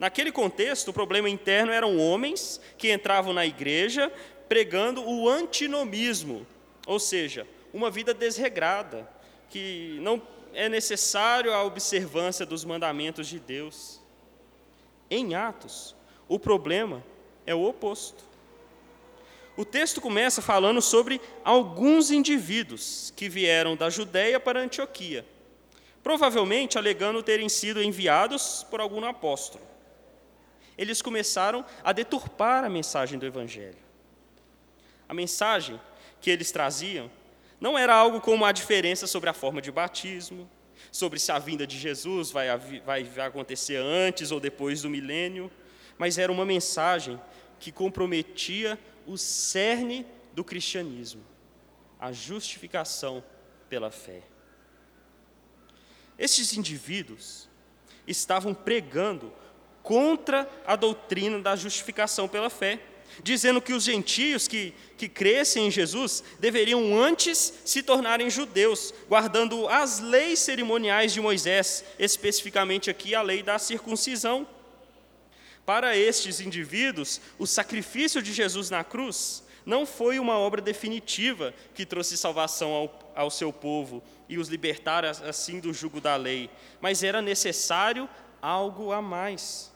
Naquele 0.00 0.32
contexto, 0.32 0.88
o 0.88 0.92
problema 0.92 1.30
interno 1.30 1.70
eram 1.70 1.96
homens 1.96 2.60
que 2.76 2.92
entravam 2.92 3.32
na 3.32 3.46
igreja 3.46 4.12
pregando 4.48 5.08
o 5.08 5.28
antinomismo, 5.28 6.44
ou 6.84 6.98
seja, 6.98 7.46
uma 7.72 7.88
vida 7.88 8.12
desregrada, 8.12 9.08
que 9.48 9.96
não 10.00 10.20
é 10.52 10.68
necessário 10.68 11.54
a 11.54 11.62
observância 11.62 12.44
dos 12.44 12.64
mandamentos 12.64 13.28
de 13.28 13.38
Deus. 13.38 14.00
Em 15.08 15.36
Atos, 15.36 15.94
o 16.28 16.36
problema 16.36 17.04
é 17.46 17.54
o 17.54 17.62
oposto. 17.62 18.29
O 19.60 19.64
texto 19.66 20.00
começa 20.00 20.40
falando 20.40 20.80
sobre 20.80 21.20
alguns 21.44 22.10
indivíduos 22.10 23.12
que 23.14 23.28
vieram 23.28 23.76
da 23.76 23.90
Judéia 23.90 24.40
para 24.40 24.58
Antioquia, 24.58 25.22
provavelmente 26.02 26.78
alegando 26.78 27.22
terem 27.22 27.46
sido 27.46 27.82
enviados 27.82 28.66
por 28.70 28.80
algum 28.80 29.04
apóstolo. 29.04 29.62
Eles 30.78 31.02
começaram 31.02 31.62
a 31.84 31.92
deturpar 31.92 32.64
a 32.64 32.70
mensagem 32.70 33.18
do 33.18 33.26
Evangelho. 33.26 33.76
A 35.06 35.12
mensagem 35.12 35.78
que 36.22 36.30
eles 36.30 36.50
traziam 36.50 37.10
não 37.60 37.78
era 37.78 37.94
algo 37.94 38.18
como 38.18 38.46
a 38.46 38.52
diferença 38.52 39.06
sobre 39.06 39.28
a 39.28 39.34
forma 39.34 39.60
de 39.60 39.70
batismo, 39.70 40.48
sobre 40.90 41.18
se 41.18 41.30
a 41.30 41.38
vinda 41.38 41.66
de 41.66 41.78
Jesus 41.78 42.30
vai, 42.30 42.46
vai, 42.82 43.04
vai 43.04 43.26
acontecer 43.26 43.76
antes 43.76 44.30
ou 44.30 44.40
depois 44.40 44.80
do 44.80 44.88
milênio, 44.88 45.50
mas 45.98 46.16
era 46.16 46.32
uma 46.32 46.46
mensagem 46.46 47.20
que 47.58 47.70
comprometia 47.70 48.78
o 49.10 49.18
cerne 49.18 50.06
do 50.32 50.44
cristianismo, 50.44 51.24
a 51.98 52.12
justificação 52.12 53.24
pela 53.68 53.90
fé. 53.90 54.22
Estes 56.16 56.56
indivíduos 56.56 57.48
estavam 58.06 58.54
pregando 58.54 59.32
contra 59.82 60.48
a 60.64 60.76
doutrina 60.76 61.40
da 61.40 61.56
justificação 61.56 62.28
pela 62.28 62.48
fé, 62.48 62.78
dizendo 63.20 63.60
que 63.60 63.72
os 63.72 63.82
gentios 63.82 64.46
que, 64.46 64.72
que 64.96 65.08
crescem 65.08 65.66
em 65.66 65.70
Jesus 65.72 66.22
deveriam 66.38 66.96
antes 66.96 67.52
se 67.64 67.82
tornarem 67.82 68.30
judeus, 68.30 68.94
guardando 69.08 69.66
as 69.66 69.98
leis 69.98 70.38
cerimoniais 70.38 71.12
de 71.12 71.20
Moisés, 71.20 71.84
especificamente 71.98 72.88
aqui 72.88 73.12
a 73.12 73.22
lei 73.22 73.42
da 73.42 73.58
circuncisão. 73.58 74.46
Para 75.70 75.96
estes 75.96 76.40
indivíduos, 76.40 77.20
o 77.38 77.46
sacrifício 77.46 78.20
de 78.20 78.32
Jesus 78.32 78.70
na 78.70 78.82
cruz 78.82 79.44
não 79.64 79.86
foi 79.86 80.18
uma 80.18 80.36
obra 80.36 80.60
definitiva 80.60 81.54
que 81.76 81.86
trouxe 81.86 82.16
salvação 82.16 82.72
ao, 82.72 83.12
ao 83.14 83.30
seu 83.30 83.52
povo 83.52 84.02
e 84.28 84.36
os 84.36 84.48
libertar 84.48 85.04
assim 85.04 85.60
do 85.60 85.72
jugo 85.72 86.00
da 86.00 86.16
lei, 86.16 86.50
mas 86.80 87.04
era 87.04 87.22
necessário 87.22 88.10
algo 88.42 88.90
a 88.90 89.00
mais. 89.00 89.70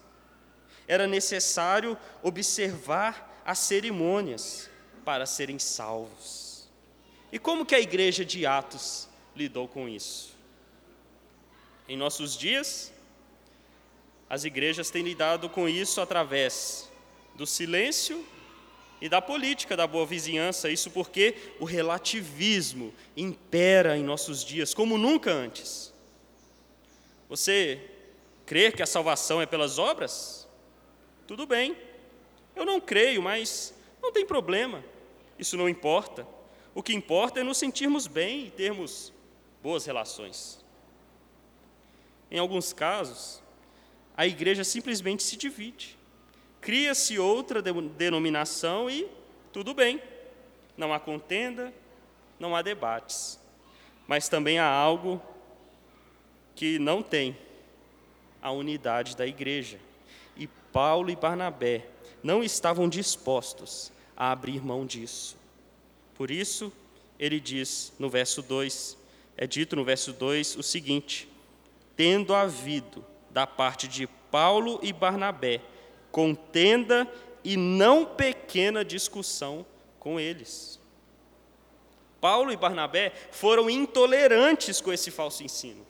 Era 0.89 1.07
necessário 1.07 1.97
observar 2.25 3.43
as 3.47 3.61
cerimônias 3.61 4.69
para 5.05 5.27
serem 5.27 5.61
salvos. 5.61 6.69
E 7.31 7.39
como 7.39 7.65
que 7.65 7.77
a 7.77 7.81
igreja 7.81 8.25
de 8.25 8.45
Atos 8.45 9.09
lidou 9.37 9.69
com 9.69 9.89
isso? 9.89 10.35
Em 11.89 11.97
nossos 11.97 12.37
dias, 12.37 12.93
as 14.29 14.45
igrejas 14.45 14.91
têm 14.91 15.03
lidado 15.03 15.49
com 15.49 15.69
isso 15.69 16.01
através 16.01 16.91
do 17.35 17.47
silêncio 17.47 18.25
e 19.01 19.09
da 19.09 19.21
política 19.21 19.77
da 19.77 19.87
boa 19.87 20.07
vizinhança, 20.07 20.71
isso 20.71 20.91
porque 20.91 21.35
o 21.61 21.65
relativismo 21.65 22.93
impera 23.17 23.97
em 23.97 24.03
nossos 24.03 24.45
dias 24.45 24.73
como 24.73 24.97
nunca 24.97 25.31
antes. 25.31 25.93
Você 27.29 27.81
crê 28.47 28.73
que 28.73 28.83
a 28.83 28.87
salvação 28.87 29.43
é 29.43 29.47
pelas 29.47 29.79
obras? 29.79 30.49
Tudo 31.27 31.47
bem. 31.47 31.77
Eu 32.55 32.65
não 32.65 32.81
creio, 32.81 33.23
mas 33.23 33.75
não 34.03 34.13
tem 34.13 34.25
problema. 34.25 34.85
Isso 35.39 35.57
não 35.57 35.69
importa. 35.69 36.27
O 36.75 36.83
que 36.83 36.95
importa 36.95 37.41
é 37.41 37.43
nos 37.43 37.59
sentirmos 37.59 38.07
bem 38.07 38.47
e 38.47 38.51
termos 38.51 39.13
boas 39.63 39.85
relações. 39.85 40.65
Em 42.31 42.39
alguns 42.39 42.73
casos, 42.73 43.43
a 44.17 44.27
igreja 44.27 44.63
simplesmente 44.63 45.23
se 45.23 45.37
divide. 45.37 45.99
Cria-se 46.61 47.19
outra 47.19 47.61
denominação 47.61 48.89
e 48.89 49.07
tudo 49.53 49.75
bem. 49.75 50.01
Não 50.77 50.93
há 50.93 51.01
contenda, 51.01 51.73
não 52.39 52.55
há 52.55 52.63
debates. 52.63 53.39
Mas 54.07 54.29
também 54.29 54.59
há 54.59 54.67
algo 54.67 55.21
que 56.55 56.79
não 56.79 57.03
tem: 57.03 57.37
a 58.41 58.51
unidade 58.51 59.17
da 59.17 59.27
igreja. 59.27 59.79
E 60.37 60.47
Paulo 60.73 61.11
e 61.11 61.17
Barnabé 61.17 61.87
não 62.23 62.43
estavam 62.43 62.89
dispostos 62.89 63.93
a 64.17 64.33
abrir 64.33 64.65
mão 64.65 64.87
disso. 64.87 65.37
Por 66.15 66.31
isso, 66.31 66.73
ele 67.19 67.41
diz 67.41 67.93
no 67.99 68.09
verso 68.09 68.43
2, 68.43 68.97
é 69.37 69.47
dito 69.47 69.77
no 69.77 69.85
verso 69.85 70.13
2 70.13 70.57
o 70.57 70.63
seguinte: 70.63 71.29
tendo 71.97 72.35
havido 72.35 73.05
da 73.35 73.49
parte 73.49 73.89
de 73.89 74.07
Paulo 74.07 74.79
e 74.81 74.93
Barnabé, 74.93 75.61
contenda 76.13 77.13
e 77.43 77.57
não 77.57 78.07
pequena 78.07 78.85
discussão 78.85 79.67
com 79.99 80.21
eles. 80.21 80.81
Paulo 82.21 82.53
e 82.53 82.57
Barnabé 82.57 83.13
foram 83.33 83.69
intolerantes 83.69 84.81
com 84.81 84.93
esse 84.93 85.11
falso 85.11 85.43
ensino. 85.43 85.85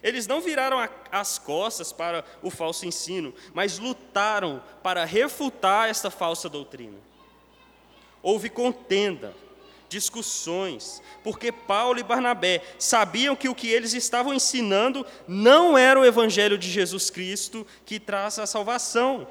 Eles 0.00 0.28
não 0.28 0.40
viraram 0.40 0.78
as 1.10 1.36
costas 1.36 1.92
para 1.92 2.24
o 2.40 2.48
falso 2.48 2.86
ensino, 2.86 3.34
mas 3.52 3.80
lutaram 3.80 4.62
para 4.84 5.04
refutar 5.04 5.90
esta 5.90 6.12
falsa 6.12 6.48
doutrina. 6.48 6.98
Houve 8.22 8.48
contenda, 8.48 9.34
discussões, 9.88 11.02
porque 11.22 11.52
Paulo 11.52 11.98
e 11.98 12.02
Barnabé 12.02 12.62
sabiam 12.78 13.36
que 13.36 13.48
o 13.48 13.54
que 13.54 13.68
eles 13.68 13.92
estavam 13.92 14.34
ensinando 14.34 15.06
não 15.26 15.76
era 15.76 15.98
o 15.98 16.04
evangelho 16.04 16.58
de 16.58 16.70
Jesus 16.70 17.10
Cristo 17.10 17.66
que 17.84 18.00
traz 18.00 18.38
a 18.38 18.46
salvação. 18.46 19.26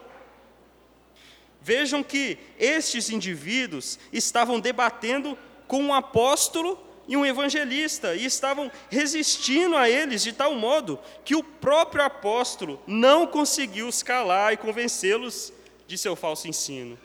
Vejam 1.61 2.03
que 2.03 2.37
estes 2.59 3.09
indivíduos 3.09 3.97
estavam 4.13 4.59
debatendo 4.59 5.37
com 5.67 5.81
um 5.81 5.93
apóstolo 5.93 6.79
e 7.07 7.15
um 7.17 7.25
evangelista 7.25 8.15
e 8.15 8.25
estavam 8.25 8.71
resistindo 8.89 9.75
a 9.75 9.89
eles 9.89 10.23
de 10.23 10.33
tal 10.33 10.55
modo 10.55 10.99
que 11.23 11.35
o 11.35 11.43
próprio 11.43 12.03
apóstolo 12.03 12.81
não 12.85 13.27
conseguiu 13.27 13.89
escalar 13.89 14.53
e 14.53 14.57
convencê-los 14.57 15.51
de 15.87 15.97
seu 15.97 16.15
falso 16.15 16.47
ensino. 16.47 16.97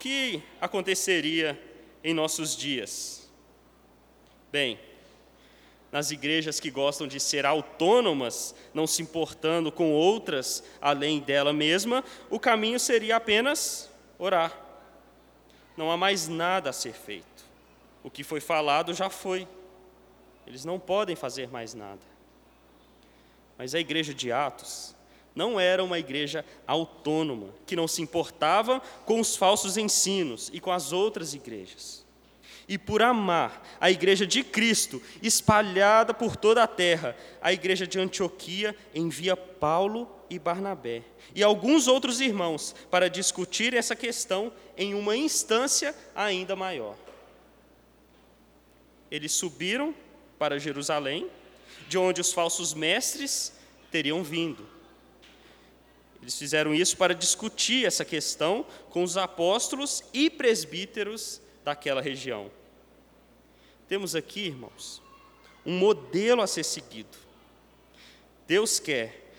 Que 0.00 0.42
aconteceria 0.58 1.60
em 2.02 2.14
nossos 2.14 2.56
dias? 2.56 3.30
Bem, 4.50 4.80
nas 5.92 6.10
igrejas 6.10 6.58
que 6.58 6.70
gostam 6.70 7.06
de 7.06 7.20
ser 7.20 7.44
autônomas, 7.44 8.54
não 8.72 8.86
se 8.86 9.02
importando 9.02 9.70
com 9.70 9.92
outras 9.92 10.64
além 10.80 11.20
dela 11.20 11.52
mesma, 11.52 12.02
o 12.30 12.40
caminho 12.40 12.80
seria 12.80 13.16
apenas 13.16 13.90
orar. 14.18 14.58
Não 15.76 15.90
há 15.90 15.96
mais 15.96 16.26
nada 16.26 16.70
a 16.70 16.72
ser 16.72 16.94
feito. 16.94 17.44
O 18.02 18.10
que 18.10 18.24
foi 18.24 18.40
falado 18.40 18.94
já 18.94 19.10
foi. 19.10 19.46
Eles 20.46 20.64
não 20.64 20.80
podem 20.80 21.14
fazer 21.14 21.48
mais 21.48 21.74
nada. 21.74 22.00
Mas 23.58 23.74
a 23.74 23.78
igreja 23.78 24.14
de 24.14 24.32
Atos 24.32 24.94
não 25.40 25.58
era 25.58 25.82
uma 25.82 25.98
igreja 25.98 26.44
autônoma, 26.66 27.48
que 27.64 27.74
não 27.74 27.88
se 27.88 28.02
importava 28.02 28.78
com 29.06 29.18
os 29.18 29.34
falsos 29.34 29.78
ensinos 29.78 30.50
e 30.52 30.60
com 30.60 30.70
as 30.70 30.92
outras 30.92 31.32
igrejas 31.32 32.04
e 32.68 32.78
por 32.78 33.02
amar 33.02 33.66
a 33.80 33.90
igreja 33.90 34.24
de 34.24 34.44
Cristo, 34.44 35.02
espalhada 35.20 36.14
por 36.14 36.36
toda 36.36 36.62
a 36.62 36.68
terra, 36.68 37.16
a 37.42 37.52
igreja 37.52 37.84
de 37.84 37.98
Antioquia 37.98 38.76
envia 38.94 39.36
Paulo 39.36 40.08
e 40.30 40.38
Barnabé 40.38 41.02
e 41.34 41.42
alguns 41.42 41.88
outros 41.88 42.20
irmãos 42.20 42.72
para 42.88 43.10
discutir 43.10 43.74
essa 43.74 43.96
questão 43.96 44.52
em 44.76 44.94
uma 44.94 45.16
instância 45.16 45.92
ainda 46.14 46.54
maior. 46.54 46.94
Eles 49.10 49.32
subiram 49.32 49.92
para 50.38 50.60
Jerusalém, 50.60 51.28
de 51.88 51.98
onde 51.98 52.20
os 52.20 52.32
falsos 52.32 52.72
mestres 52.72 53.52
teriam 53.90 54.22
vindo. 54.22 54.79
Eles 56.22 56.38
fizeram 56.38 56.74
isso 56.74 56.96
para 56.96 57.14
discutir 57.14 57.86
essa 57.86 58.04
questão 58.04 58.66
com 58.90 59.02
os 59.02 59.16
apóstolos 59.16 60.04
e 60.12 60.28
presbíteros 60.28 61.40
daquela 61.64 62.02
região. 62.02 62.50
Temos 63.88 64.14
aqui, 64.14 64.46
irmãos, 64.46 65.02
um 65.64 65.76
modelo 65.78 66.42
a 66.42 66.46
ser 66.46 66.64
seguido. 66.64 67.18
Deus 68.46 68.78
quer 68.78 69.32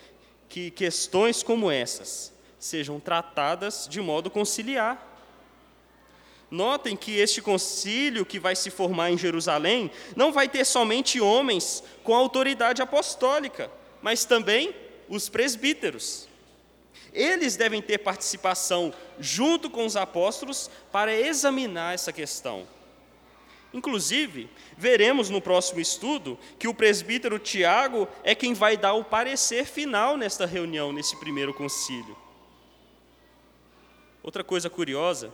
que 0.48 0.70
questões 0.70 1.42
como 1.42 1.70
essas 1.70 2.32
sejam 2.58 3.00
tratadas 3.00 3.86
de 3.88 4.00
modo 4.00 4.30
conciliar. 4.30 5.08
Notem 6.50 6.94
que 6.94 7.16
este 7.16 7.40
concílio 7.40 8.26
que 8.26 8.38
vai 8.38 8.54
se 8.54 8.70
formar 8.70 9.10
em 9.10 9.16
Jerusalém 9.16 9.90
não 10.14 10.32
vai 10.32 10.48
ter 10.48 10.66
somente 10.66 11.20
homens 11.20 11.82
com 12.04 12.14
autoridade 12.14 12.82
apostólica, 12.82 13.70
mas 14.02 14.24
também 14.24 14.74
os 15.08 15.28
presbíteros. 15.30 16.28
Eles 17.12 17.56
devem 17.56 17.82
ter 17.82 17.98
participação 17.98 18.92
junto 19.18 19.68
com 19.68 19.84
os 19.84 19.96
apóstolos 19.96 20.70
para 20.90 21.14
examinar 21.14 21.94
essa 21.94 22.12
questão. 22.12 22.66
Inclusive, 23.72 24.50
veremos 24.76 25.28
no 25.28 25.40
próximo 25.40 25.80
estudo 25.80 26.38
que 26.58 26.68
o 26.68 26.74
presbítero 26.74 27.38
Tiago 27.38 28.08
é 28.22 28.34
quem 28.34 28.54
vai 28.54 28.76
dar 28.76 28.94
o 28.94 29.04
parecer 29.04 29.66
final 29.66 30.16
nesta 30.16 30.46
reunião, 30.46 30.92
nesse 30.92 31.18
primeiro 31.18 31.52
concílio. 31.52 32.16
Outra 34.22 34.44
coisa 34.44 34.70
curiosa 34.70 35.32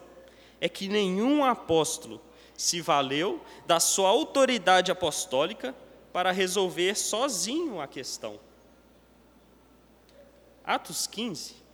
é 0.60 0.68
que 0.68 0.88
nenhum 0.88 1.44
apóstolo 1.44 2.20
se 2.56 2.80
valeu 2.80 3.40
da 3.66 3.78
sua 3.78 4.08
autoridade 4.08 4.90
apostólica 4.90 5.74
para 6.12 6.32
resolver 6.32 6.96
sozinho 6.96 7.80
a 7.80 7.86
questão. 7.86 8.40
Atos 10.64 11.06
15 11.06 11.67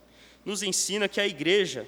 nos 0.45 0.61
ensina 0.63 1.07
que 1.07 1.19
a 1.19 1.27
igreja 1.27 1.87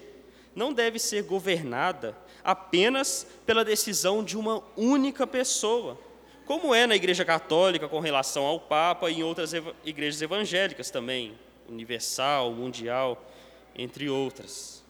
não 0.55 0.73
deve 0.73 0.97
ser 0.97 1.23
governada 1.23 2.17
apenas 2.43 3.27
pela 3.45 3.63
decisão 3.63 4.23
de 4.23 4.35
uma 4.35 4.63
única 4.75 5.27
pessoa, 5.27 5.99
como 6.45 6.73
é 6.73 6.87
na 6.87 6.95
Igreja 6.95 7.23
Católica 7.23 7.87
com 7.87 7.99
relação 7.99 8.43
ao 8.45 8.59
Papa 8.59 9.11
e 9.11 9.19
em 9.19 9.23
outras 9.23 9.51
igrejas 9.85 10.21
evangélicas 10.21 10.89
também, 10.89 11.37
universal, 11.69 12.51
mundial, 12.51 13.29
entre 13.75 14.09
outras. 14.09 14.83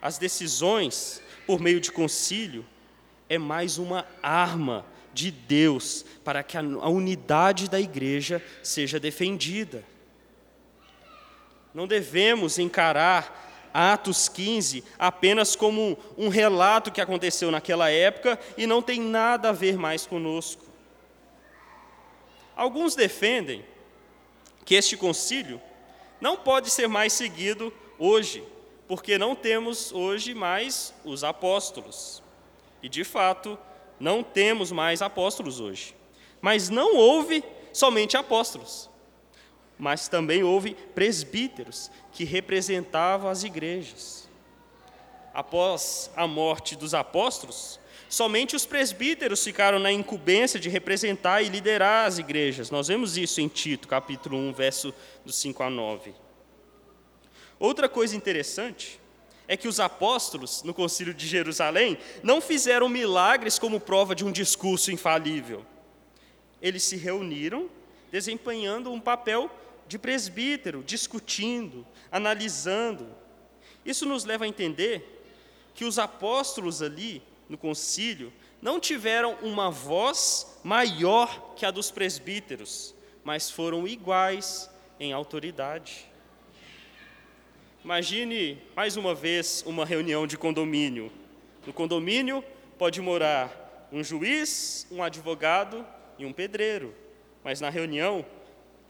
As 0.00 0.18
decisões 0.18 1.22
por 1.46 1.60
meio 1.60 1.80
de 1.80 1.92
concílio 1.92 2.64
é 3.28 3.38
mais 3.38 3.78
uma 3.78 4.04
arma 4.22 4.84
de 5.14 5.30
Deus 5.30 6.04
para 6.24 6.42
que 6.42 6.56
a 6.56 6.88
unidade 6.88 7.68
da 7.68 7.80
igreja 7.80 8.42
seja 8.62 8.98
defendida. 8.98 9.84
Não 11.74 11.86
devemos 11.86 12.58
encarar 12.58 13.70
Atos 13.72 14.28
15 14.28 14.84
apenas 14.98 15.56
como 15.56 15.96
um 16.18 16.28
relato 16.28 16.92
que 16.92 17.00
aconteceu 17.00 17.50
naquela 17.50 17.90
época 17.90 18.38
e 18.56 18.66
não 18.66 18.82
tem 18.82 19.00
nada 19.00 19.48
a 19.48 19.52
ver 19.52 19.78
mais 19.78 20.04
conosco. 20.04 20.66
Alguns 22.54 22.94
defendem 22.94 23.64
que 24.64 24.74
este 24.74 24.96
concílio 24.96 25.60
não 26.20 26.36
pode 26.36 26.68
ser 26.68 26.86
mais 26.86 27.14
seguido 27.14 27.72
hoje, 27.98 28.44
porque 28.86 29.16
não 29.16 29.34
temos 29.34 29.90
hoje 29.90 30.34
mais 30.34 30.92
os 31.04 31.24
apóstolos. 31.24 32.22
E 32.82 32.88
de 32.88 33.04
fato, 33.04 33.58
não 33.98 34.22
temos 34.22 34.70
mais 34.70 35.00
apóstolos 35.00 35.60
hoje. 35.60 35.94
Mas 36.42 36.68
não 36.68 36.96
houve 36.96 37.42
somente 37.72 38.16
apóstolos 38.18 38.91
mas 39.82 40.06
também 40.06 40.44
houve 40.44 40.76
presbíteros 40.94 41.90
que 42.12 42.22
representavam 42.22 43.28
as 43.28 43.42
igrejas. 43.42 44.28
Após 45.34 46.08
a 46.14 46.24
morte 46.24 46.76
dos 46.76 46.94
apóstolos, 46.94 47.80
somente 48.08 48.54
os 48.54 48.64
presbíteros 48.64 49.42
ficaram 49.42 49.80
na 49.80 49.90
incumbência 49.90 50.60
de 50.60 50.68
representar 50.68 51.42
e 51.42 51.48
liderar 51.48 52.06
as 52.06 52.18
igrejas. 52.18 52.70
Nós 52.70 52.86
vemos 52.86 53.16
isso 53.16 53.40
em 53.40 53.48
Tito, 53.48 53.88
capítulo 53.88 54.38
1, 54.38 54.52
verso 54.52 54.94
dos 55.24 55.34
5 55.34 55.64
a 55.64 55.68
9. 55.68 56.14
Outra 57.58 57.88
coisa 57.88 58.14
interessante 58.14 59.00
é 59.48 59.56
que 59.56 59.66
os 59.66 59.80
apóstolos, 59.80 60.62
no 60.62 60.72
concílio 60.72 61.12
de 61.12 61.26
Jerusalém, 61.26 61.98
não 62.22 62.40
fizeram 62.40 62.88
milagres 62.88 63.58
como 63.58 63.80
prova 63.80 64.14
de 64.14 64.24
um 64.24 64.30
discurso 64.30 64.92
infalível. 64.92 65.66
Eles 66.60 66.84
se 66.84 66.96
reuniram 66.96 67.68
desempenhando 68.12 68.92
um 68.92 69.00
papel 69.00 69.50
de 69.86 69.98
presbítero, 69.98 70.82
discutindo, 70.82 71.86
analisando. 72.10 73.06
Isso 73.84 74.06
nos 74.06 74.24
leva 74.24 74.44
a 74.44 74.48
entender 74.48 75.22
que 75.74 75.84
os 75.84 75.98
apóstolos 75.98 76.82
ali 76.82 77.22
no 77.48 77.58
concílio 77.58 78.32
não 78.60 78.78
tiveram 78.78 79.34
uma 79.42 79.70
voz 79.70 80.58
maior 80.62 81.54
que 81.56 81.66
a 81.66 81.70
dos 81.70 81.90
presbíteros, 81.90 82.94
mas 83.24 83.50
foram 83.50 83.86
iguais 83.86 84.70
em 85.00 85.12
autoridade. 85.12 86.06
Imagine 87.84 88.62
mais 88.76 88.96
uma 88.96 89.14
vez 89.14 89.64
uma 89.66 89.84
reunião 89.84 90.26
de 90.26 90.38
condomínio. 90.38 91.10
No 91.66 91.72
condomínio 91.72 92.44
pode 92.78 93.00
morar 93.00 93.88
um 93.90 94.04
juiz, 94.04 94.86
um 94.90 95.02
advogado 95.02 95.84
e 96.18 96.24
um 96.24 96.32
pedreiro, 96.32 96.94
mas 97.42 97.60
na 97.60 97.68
reunião 97.68 98.24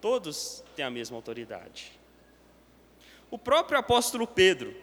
Todos 0.03 0.62
têm 0.73 0.85
a 0.85 0.91
mesma 0.91 1.17
autoridade. 1.17 1.93
O 3.31 3.39
próprio 3.39 3.79
apóstolo 3.79 4.27
Pedro, 4.27 4.75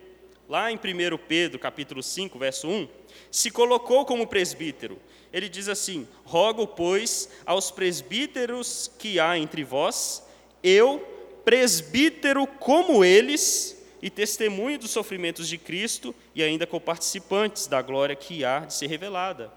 lá 0.48 0.72
em 0.72 0.76
1 0.76 0.80
Pedro, 1.28 1.60
capítulo 1.60 2.02
5, 2.02 2.40
verso 2.40 2.68
1, 2.68 2.88
se 3.30 3.52
colocou 3.52 4.06
como 4.06 4.26
presbítero. 4.26 5.00
Ele 5.32 5.48
diz 5.48 5.70
assim: 5.70 6.08
Rogo, 6.24 6.66
pois, 6.66 7.30
aos 7.46 7.70
presbíteros 7.70 8.92
que 8.98 9.20
há 9.20 9.38
entre 9.38 9.64
vós, 9.64 10.26
eu, 10.64 11.00
presbítero 11.46 12.48
como 12.48 13.06
eles, 13.06 13.78
e 14.02 14.10
testemunho 14.10 14.80
dos 14.80 14.92
sofrimentos 14.92 15.48
de 15.48 15.58
Cristo, 15.58 16.16
e 16.34 16.42
ainda 16.42 16.66
co-participantes 16.66 17.68
da 17.68 17.82
glória 17.82 18.16
que 18.16 18.44
há 18.44 18.62
de 18.62 18.74
ser 18.74 18.88
revelada. 18.88 19.52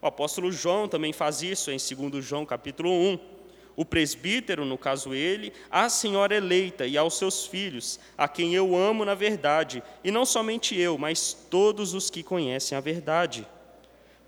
O 0.00 0.06
apóstolo 0.06 0.50
João 0.50 0.88
também 0.88 1.12
faz 1.12 1.42
isso 1.42 1.70
em 1.70 1.76
2 1.76 2.24
João 2.24 2.46
capítulo 2.46 2.90
1 2.90 3.39
o 3.76 3.84
presbítero, 3.84 4.64
no 4.64 4.76
caso 4.76 5.14
ele, 5.14 5.52
a 5.70 5.88
senhora 5.88 6.34
eleita 6.34 6.86
e 6.86 6.98
aos 6.98 7.16
seus 7.16 7.46
filhos, 7.46 7.98
a 8.16 8.28
quem 8.28 8.54
eu 8.54 8.76
amo 8.76 9.04
na 9.04 9.14
verdade, 9.14 9.82
e 10.04 10.10
não 10.10 10.26
somente 10.26 10.78
eu, 10.78 10.98
mas 10.98 11.32
todos 11.32 11.94
os 11.94 12.10
que 12.10 12.22
conhecem 12.22 12.76
a 12.76 12.80
verdade. 12.80 13.46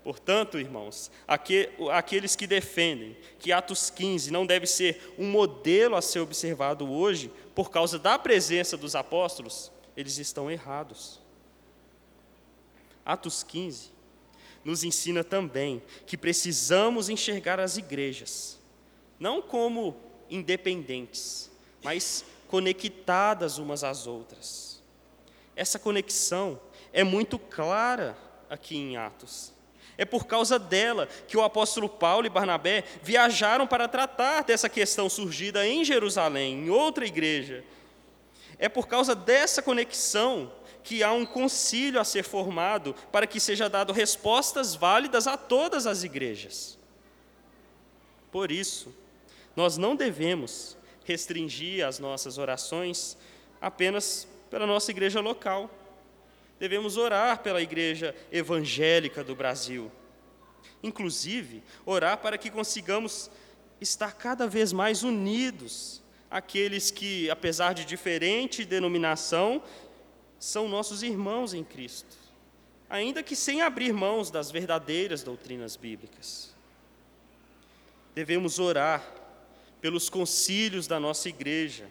Portanto, 0.03 0.59
irmãos, 0.59 1.09
aqueles 1.91 2.35
que 2.35 2.45
defendem 2.45 3.15
que 3.39 3.51
Atos 3.51 3.89
15 3.89 4.31
não 4.31 4.45
deve 4.45 4.65
ser 4.65 5.13
um 5.17 5.29
modelo 5.29 5.95
a 5.95 6.01
ser 6.01 6.19
observado 6.19 6.91
hoje, 6.91 7.31
por 7.55 7.69
causa 7.71 7.97
da 7.99 8.19
presença 8.19 8.75
dos 8.75 8.95
apóstolos, 8.95 9.71
eles 9.95 10.17
estão 10.17 10.49
errados. 10.49 11.21
Atos 13.05 13.43
15 13.43 13.91
nos 14.65 14.83
ensina 14.83 15.23
também 15.23 15.81
que 16.07 16.17
precisamos 16.17 17.07
enxergar 17.07 17.59
as 17.59 17.77
igrejas 17.77 18.62
não 19.23 19.41
como 19.41 19.95
independentes, 20.29 21.49
mas 21.81 22.25
conectadas 22.49 23.57
umas 23.57 23.81
às 23.81 24.05
outras. 24.05 24.83
Essa 25.55 25.79
conexão 25.79 26.59
é 26.91 27.05
muito 27.05 27.39
clara 27.39 28.17
aqui 28.49 28.75
em 28.75 28.97
Atos. 28.97 29.53
É 29.97 30.03
por 30.03 30.25
causa 30.25 30.59
dela 30.59 31.07
que 31.25 31.37
o 31.37 31.41
apóstolo 31.41 31.87
Paulo 31.87 32.25
e 32.25 32.29
Barnabé 32.29 32.83
viajaram 33.01 33.65
para 33.65 33.87
tratar 33.87 34.43
dessa 34.43 34.67
questão 34.67 35.07
surgida 35.07 35.65
em 35.65 35.85
Jerusalém, 35.85 36.65
em 36.65 36.69
outra 36.69 37.05
igreja. 37.05 37.63
É 38.59 38.67
por 38.67 38.89
causa 38.89 39.15
dessa 39.15 39.61
conexão 39.61 40.51
que 40.83 41.01
há 41.01 41.13
um 41.13 41.25
concílio 41.25 41.97
a 41.97 42.03
ser 42.03 42.23
formado 42.23 42.93
para 43.09 43.25
que 43.25 43.39
seja 43.39 43.69
dado 43.69 43.93
respostas 43.93 44.75
válidas 44.75 45.27
a 45.27 45.37
todas 45.37 45.87
as 45.87 46.03
igrejas. 46.03 46.77
Por 48.29 48.51
isso, 48.51 48.93
nós 49.55 49.77
não 49.77 49.95
devemos 49.95 50.77
restringir 51.05 51.85
as 51.85 51.99
nossas 51.99 52.37
orações 52.37 53.17
apenas 53.61 54.27
pela 54.49 54.65
nossa 54.65 54.91
igreja 54.91 55.19
local 55.19 55.69
devemos 56.63 56.95
orar 56.95 57.39
pela 57.39 57.61
igreja 57.61 58.15
evangélica 58.31 59.21
do 59.21 59.35
Brasil. 59.35 59.91
Inclusive, 60.81 61.61
orar 61.85 62.19
para 62.19 62.37
que 62.37 62.49
consigamos 62.49 63.29
estar 63.81 64.13
cada 64.13 64.47
vez 64.47 64.71
mais 64.71 65.03
unidos, 65.03 66.01
aqueles 66.31 66.89
que, 66.89 67.29
apesar 67.29 67.73
de 67.73 67.83
diferente 67.83 68.63
denominação, 68.63 69.61
são 70.39 70.69
nossos 70.69 71.03
irmãos 71.03 71.53
em 71.53 71.65
Cristo, 71.65 72.15
ainda 72.89 73.21
que 73.21 73.35
sem 73.35 73.61
abrir 73.61 73.91
mãos 73.91 74.31
das 74.31 74.49
verdadeiras 74.49 75.21
doutrinas 75.21 75.75
bíblicas. 75.75 76.55
Devemos 78.15 78.57
orar 78.57 79.03
pelos 79.83 80.09
concílios 80.09 80.87
da 80.87 80.99
nossa 80.99 81.29
igreja 81.29 81.85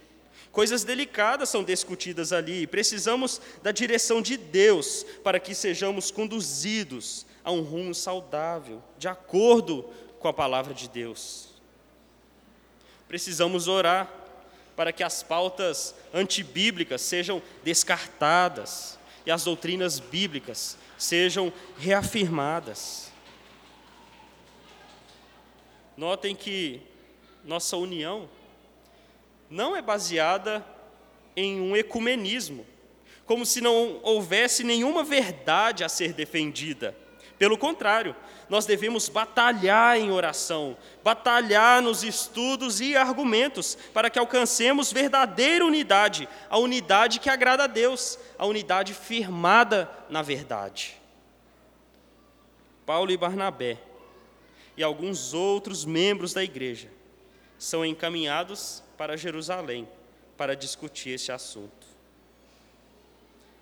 Coisas 0.53 0.85
delicadas 0.85 1.49
são 1.49 1.65
discutidas 1.65 2.31
ali, 2.31 2.67
precisamos 2.67 3.41
da 3.63 3.73
direção 3.73 4.21
de 4.21 4.37
Deus 4.37 5.05
para 5.25 5.41
que 5.41 5.55
sejamos 5.55 6.11
conduzidos 6.11 7.25
a 7.43 7.51
um 7.51 7.63
rumo 7.63 7.95
saudável, 7.95 8.83
de 8.99 9.09
acordo 9.09 9.85
com 10.19 10.29
a 10.29 10.33
palavra 10.33 10.75
de 10.75 10.91
Deus. 10.91 11.49
Precisamos 13.09 13.67
orar 13.67 14.13
para 14.77 14.93
que 14.93 15.03
as 15.03 15.23
pautas 15.23 15.95
antibíblicas 16.13 17.01
sejam 17.01 17.41
descartadas 17.65 18.99
e 19.25 19.31
as 19.31 19.45
doutrinas 19.45 19.99
bíblicas 19.99 20.77
sejam 20.99 21.51
reafirmadas. 21.79 23.11
Notem 25.97 26.37
que 26.37 26.92
nossa 27.45 27.77
união 27.77 28.29
não 29.51 29.77
é 29.77 29.83
baseada 29.83 30.65
em 31.37 31.61
um 31.61 31.77
ecumenismo, 31.77 32.67
como 33.27 33.45
se 33.45 33.61
não 33.61 34.01
houvesse 34.03 34.65
nenhuma 34.65 35.05
verdade 35.05 35.85
a 35.85 35.89
ser 35.89 36.13
defendida. 36.13 36.97
Pelo 37.39 37.59
contrário, 37.59 38.15
nós 38.49 38.67
devemos 38.67 39.09
batalhar 39.09 39.99
em 39.99 40.11
oração, 40.11 40.77
batalhar 41.03 41.83
nos 41.83 42.03
estudos 42.03 42.81
e 42.81 42.97
argumentos, 42.97 43.77
para 43.93 44.09
que 44.09 44.19
alcancemos 44.19 44.93
verdadeira 44.93 45.67
unidade, 45.67 46.29
a 46.49 46.59
unidade 46.59 47.19
que 47.19 47.29
agrada 47.29 47.65
a 47.65 47.67
Deus, 47.67 48.19
a 48.39 48.47
unidade 48.47 48.95
firmada 48.95 49.91
na 50.09 50.23
verdade. 50.23 51.01
Paulo 52.87 53.11
e 53.11 53.17
Barnabé 53.17 53.79
e 54.77 54.83
alguns 54.83 55.35
outros 55.35 55.85
membros 55.85 56.33
da 56.33 56.43
igreja 56.43 56.89
são 57.63 57.87
encaminhados 57.87 58.83
para 58.99 59.17
Jerusalém 59.17 59.89
para 60.37 60.57
discutir 60.57 61.11
esse 61.11 61.31
assunto. 61.31 61.87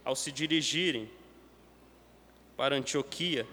Ao 0.02 0.16
se 0.16 0.32
dirigirem 0.32 1.10
para 2.56 2.76
Antioquia, 2.76 3.46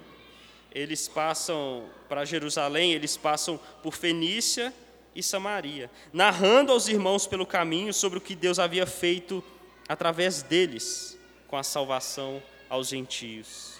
eles 0.72 1.06
passam 1.06 1.90
para 2.08 2.24
Jerusalém, 2.24 2.94
eles 2.94 3.18
passam 3.18 3.60
por 3.84 3.94
Fenícia 3.94 4.74
e 5.14 5.22
Samaria, 5.22 5.92
narrando 6.14 6.72
aos 6.72 6.88
irmãos 6.88 7.28
pelo 7.28 7.46
caminho 7.46 7.94
sobre 7.94 8.18
o 8.18 8.22
que 8.22 8.34
Deus 8.34 8.58
havia 8.58 8.88
feito 8.88 9.44
através 9.86 10.44
deles 10.44 11.20
com 11.50 11.58
a 11.58 11.64
salvação 11.64 12.42
aos 12.70 12.88
gentios. 12.88 13.77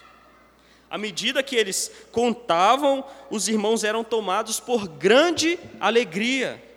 À 0.90 0.98
medida 0.98 1.44
que 1.44 1.56
eles 1.56 1.92
contavam, 2.12 3.04
os 3.30 3.48
irmãos 3.48 3.84
eram 3.84 4.04
tomados 4.04 4.60
por 4.60 4.88
grande 4.88 5.60
alegria 5.80 6.68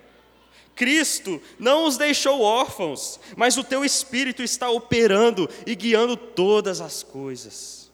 Cristo 0.80 1.42
não 1.58 1.84
os 1.84 1.98
deixou 1.98 2.40
órfãos, 2.40 3.20
mas 3.36 3.58
o 3.58 3.62
teu 3.62 3.84
Espírito 3.84 4.42
está 4.42 4.70
operando 4.70 5.46
e 5.66 5.74
guiando 5.74 6.16
todas 6.16 6.80
as 6.80 7.02
coisas. 7.02 7.92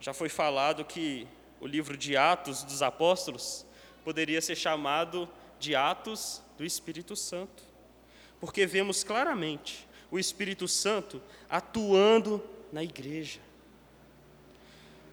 Já 0.00 0.12
foi 0.12 0.28
falado 0.28 0.84
que 0.84 1.24
o 1.60 1.68
livro 1.68 1.96
de 1.96 2.16
Atos 2.16 2.64
dos 2.64 2.82
Apóstolos 2.82 3.64
poderia 4.02 4.42
ser 4.42 4.56
chamado 4.56 5.28
de 5.60 5.76
Atos 5.76 6.42
do 6.58 6.64
Espírito 6.64 7.14
Santo, 7.14 7.62
porque 8.40 8.66
vemos 8.66 9.04
claramente 9.04 9.86
o 10.10 10.18
Espírito 10.18 10.66
Santo 10.66 11.22
atuando 11.48 12.42
na 12.72 12.82
igreja. 12.82 13.38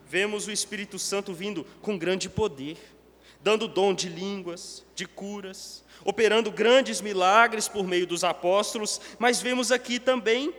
Vemos 0.10 0.48
o 0.48 0.52
Espírito 0.52 0.98
Santo 0.98 1.34
vindo 1.34 1.66
com 1.82 1.98
grande 1.98 2.30
poder 2.30 2.78
dando 3.42 3.68
dom 3.68 3.94
de 3.94 4.10
línguas, 4.10 4.84
de 4.96 5.06
curas, 5.06 5.84
operando 6.04 6.52
grandes 6.52 7.02
milagres 7.02 7.68
por 7.68 7.86
meio 7.86 8.08
dos 8.08 8.24
apóstolos, 8.24 9.00
mas 9.20 9.42
vemos 9.42 9.72
aqui 9.72 10.00
também 10.00 10.54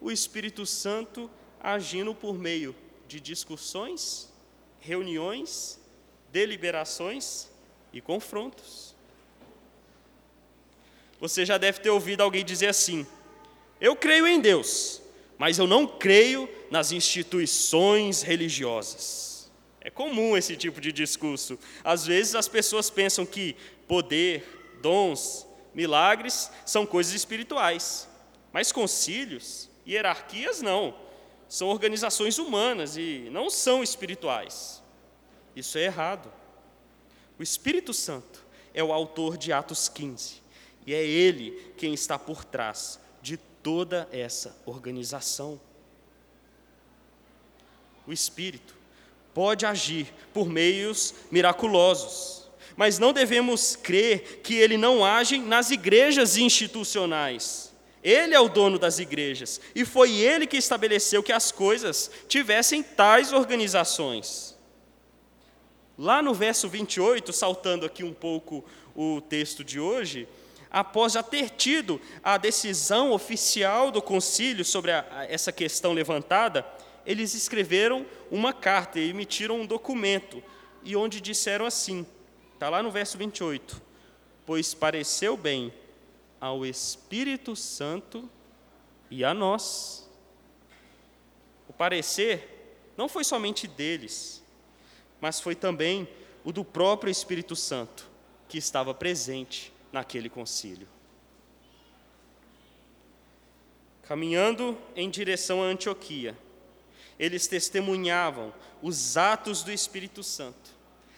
o 0.00 0.10
Espírito 0.10 0.64
Santo 0.64 1.30
agindo 1.60 2.14
por 2.14 2.38
meio 2.38 2.74
de 3.06 3.20
discussões, 3.20 4.32
reuniões, 4.80 5.80
deliberações 6.30 7.48
e 7.92 8.00
confrontos. 8.00 8.94
Você 11.20 11.44
já 11.44 11.58
deve 11.58 11.80
ter 11.80 11.90
ouvido 11.90 12.22
alguém 12.22 12.44
dizer 12.44 12.68
assim: 12.68 13.04
Eu 13.80 13.96
creio 13.96 14.26
em 14.26 14.40
Deus, 14.40 15.02
mas 15.38 15.58
eu 15.58 15.66
não 15.66 15.86
creio 15.86 16.48
nas 16.70 16.90
instituições 16.90 18.22
religiosas. 18.22 19.50
É 19.80 19.88
comum 19.88 20.36
esse 20.36 20.56
tipo 20.56 20.80
de 20.80 20.92
discurso. 20.92 21.58
Às 21.84 22.04
vezes 22.04 22.34
as 22.34 22.48
pessoas 22.48 22.90
pensam 22.90 23.24
que 23.24 23.56
poder, 23.86 24.76
dons, 24.82 25.46
milagres 25.72 26.50
são 26.66 26.84
coisas 26.84 27.14
espirituais, 27.14 28.08
mas 28.52 28.72
concílios, 28.72 29.70
hierarquias 29.86 30.60
não. 30.60 30.94
São 31.48 31.68
organizações 31.68 32.38
humanas 32.38 32.96
e 32.96 33.28
não 33.30 33.48
são 33.48 33.82
espirituais. 33.82 34.82
Isso 35.56 35.78
é 35.78 35.84
errado. 35.84 36.30
O 37.38 37.42
Espírito 37.42 37.94
Santo 37.94 38.44
é 38.74 38.82
o 38.82 38.92
autor 38.92 39.36
de 39.38 39.52
Atos 39.52 39.88
15 39.88 40.42
e 40.86 40.92
é 40.92 41.04
ele 41.04 41.72
quem 41.76 41.94
está 41.94 42.18
por 42.18 42.44
trás 42.44 43.00
de 43.22 43.38
toda 43.68 44.08
essa 44.10 44.56
organização. 44.64 45.60
O 48.06 48.12
Espírito 48.14 48.74
pode 49.34 49.66
agir 49.66 50.10
por 50.32 50.48
meios 50.48 51.12
miraculosos, 51.30 52.48
mas 52.78 52.98
não 52.98 53.12
devemos 53.12 53.76
crer 53.76 54.40
que 54.42 54.54
ele 54.54 54.78
não 54.78 55.04
age 55.04 55.36
nas 55.36 55.70
igrejas 55.70 56.38
institucionais. 56.38 57.70
Ele 58.02 58.34
é 58.34 58.40
o 58.40 58.48
dono 58.48 58.78
das 58.78 58.98
igrejas 58.98 59.60
e 59.74 59.84
foi 59.84 60.14
ele 60.14 60.46
que 60.46 60.56
estabeleceu 60.56 61.22
que 61.22 61.30
as 61.30 61.52
coisas 61.52 62.10
tivessem 62.26 62.82
tais 62.82 63.34
organizações. 63.34 64.56
Lá 65.98 66.22
no 66.22 66.32
verso 66.32 66.70
28, 66.70 67.34
saltando 67.34 67.84
aqui 67.84 68.02
um 68.02 68.14
pouco 68.14 68.64
o 68.96 69.20
texto 69.20 69.62
de 69.62 69.78
hoje, 69.78 70.26
após 70.70 71.14
já 71.14 71.22
ter 71.22 71.50
tido 71.50 72.00
a 72.22 72.36
decisão 72.36 73.12
oficial 73.12 73.90
do 73.90 74.02
concílio 74.02 74.64
sobre 74.64 74.92
a, 74.92 75.26
essa 75.28 75.50
questão 75.50 75.92
levantada, 75.92 76.66
eles 77.06 77.34
escreveram 77.34 78.04
uma 78.30 78.52
carta 78.52 78.98
e 78.98 79.08
emitiram 79.08 79.60
um 79.60 79.66
documento, 79.66 80.42
e 80.84 80.94
onde 80.94 81.20
disseram 81.20 81.64
assim, 81.64 82.06
está 82.54 82.68
lá 82.68 82.82
no 82.82 82.90
verso 82.90 83.16
28, 83.16 83.80
pois 84.44 84.74
pareceu 84.74 85.36
bem 85.36 85.72
ao 86.40 86.64
Espírito 86.64 87.56
Santo 87.56 88.28
e 89.10 89.24
a 89.24 89.32
nós. 89.32 90.08
O 91.68 91.72
parecer 91.72 92.90
não 92.96 93.08
foi 93.08 93.24
somente 93.24 93.66
deles, 93.66 94.42
mas 95.20 95.40
foi 95.40 95.54
também 95.54 96.06
o 96.44 96.52
do 96.52 96.64
próprio 96.64 97.10
Espírito 97.10 97.56
Santo, 97.56 98.06
que 98.48 98.58
estava 98.58 98.94
presente 98.94 99.72
naquele 99.92 100.28
concílio. 100.28 100.88
Caminhando 104.02 104.78
em 104.96 105.10
direção 105.10 105.62
a 105.62 105.66
Antioquia, 105.66 106.36
eles 107.18 107.46
testemunhavam 107.46 108.54
os 108.82 109.16
atos 109.16 109.62
do 109.62 109.72
Espírito 109.72 110.22
Santo, 110.22 110.70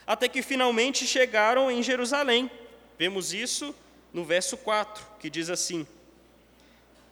até 0.07 0.29
que 0.29 0.43
finalmente 0.43 1.07
chegaram 1.07 1.71
em 1.71 1.83
Jerusalém. 1.83 2.51
Vemos 2.99 3.33
isso 3.33 3.75
no 4.13 4.25
verso 4.25 4.57
4, 4.57 5.07
que 5.21 5.31
diz 5.31 5.51
assim: 5.51 5.87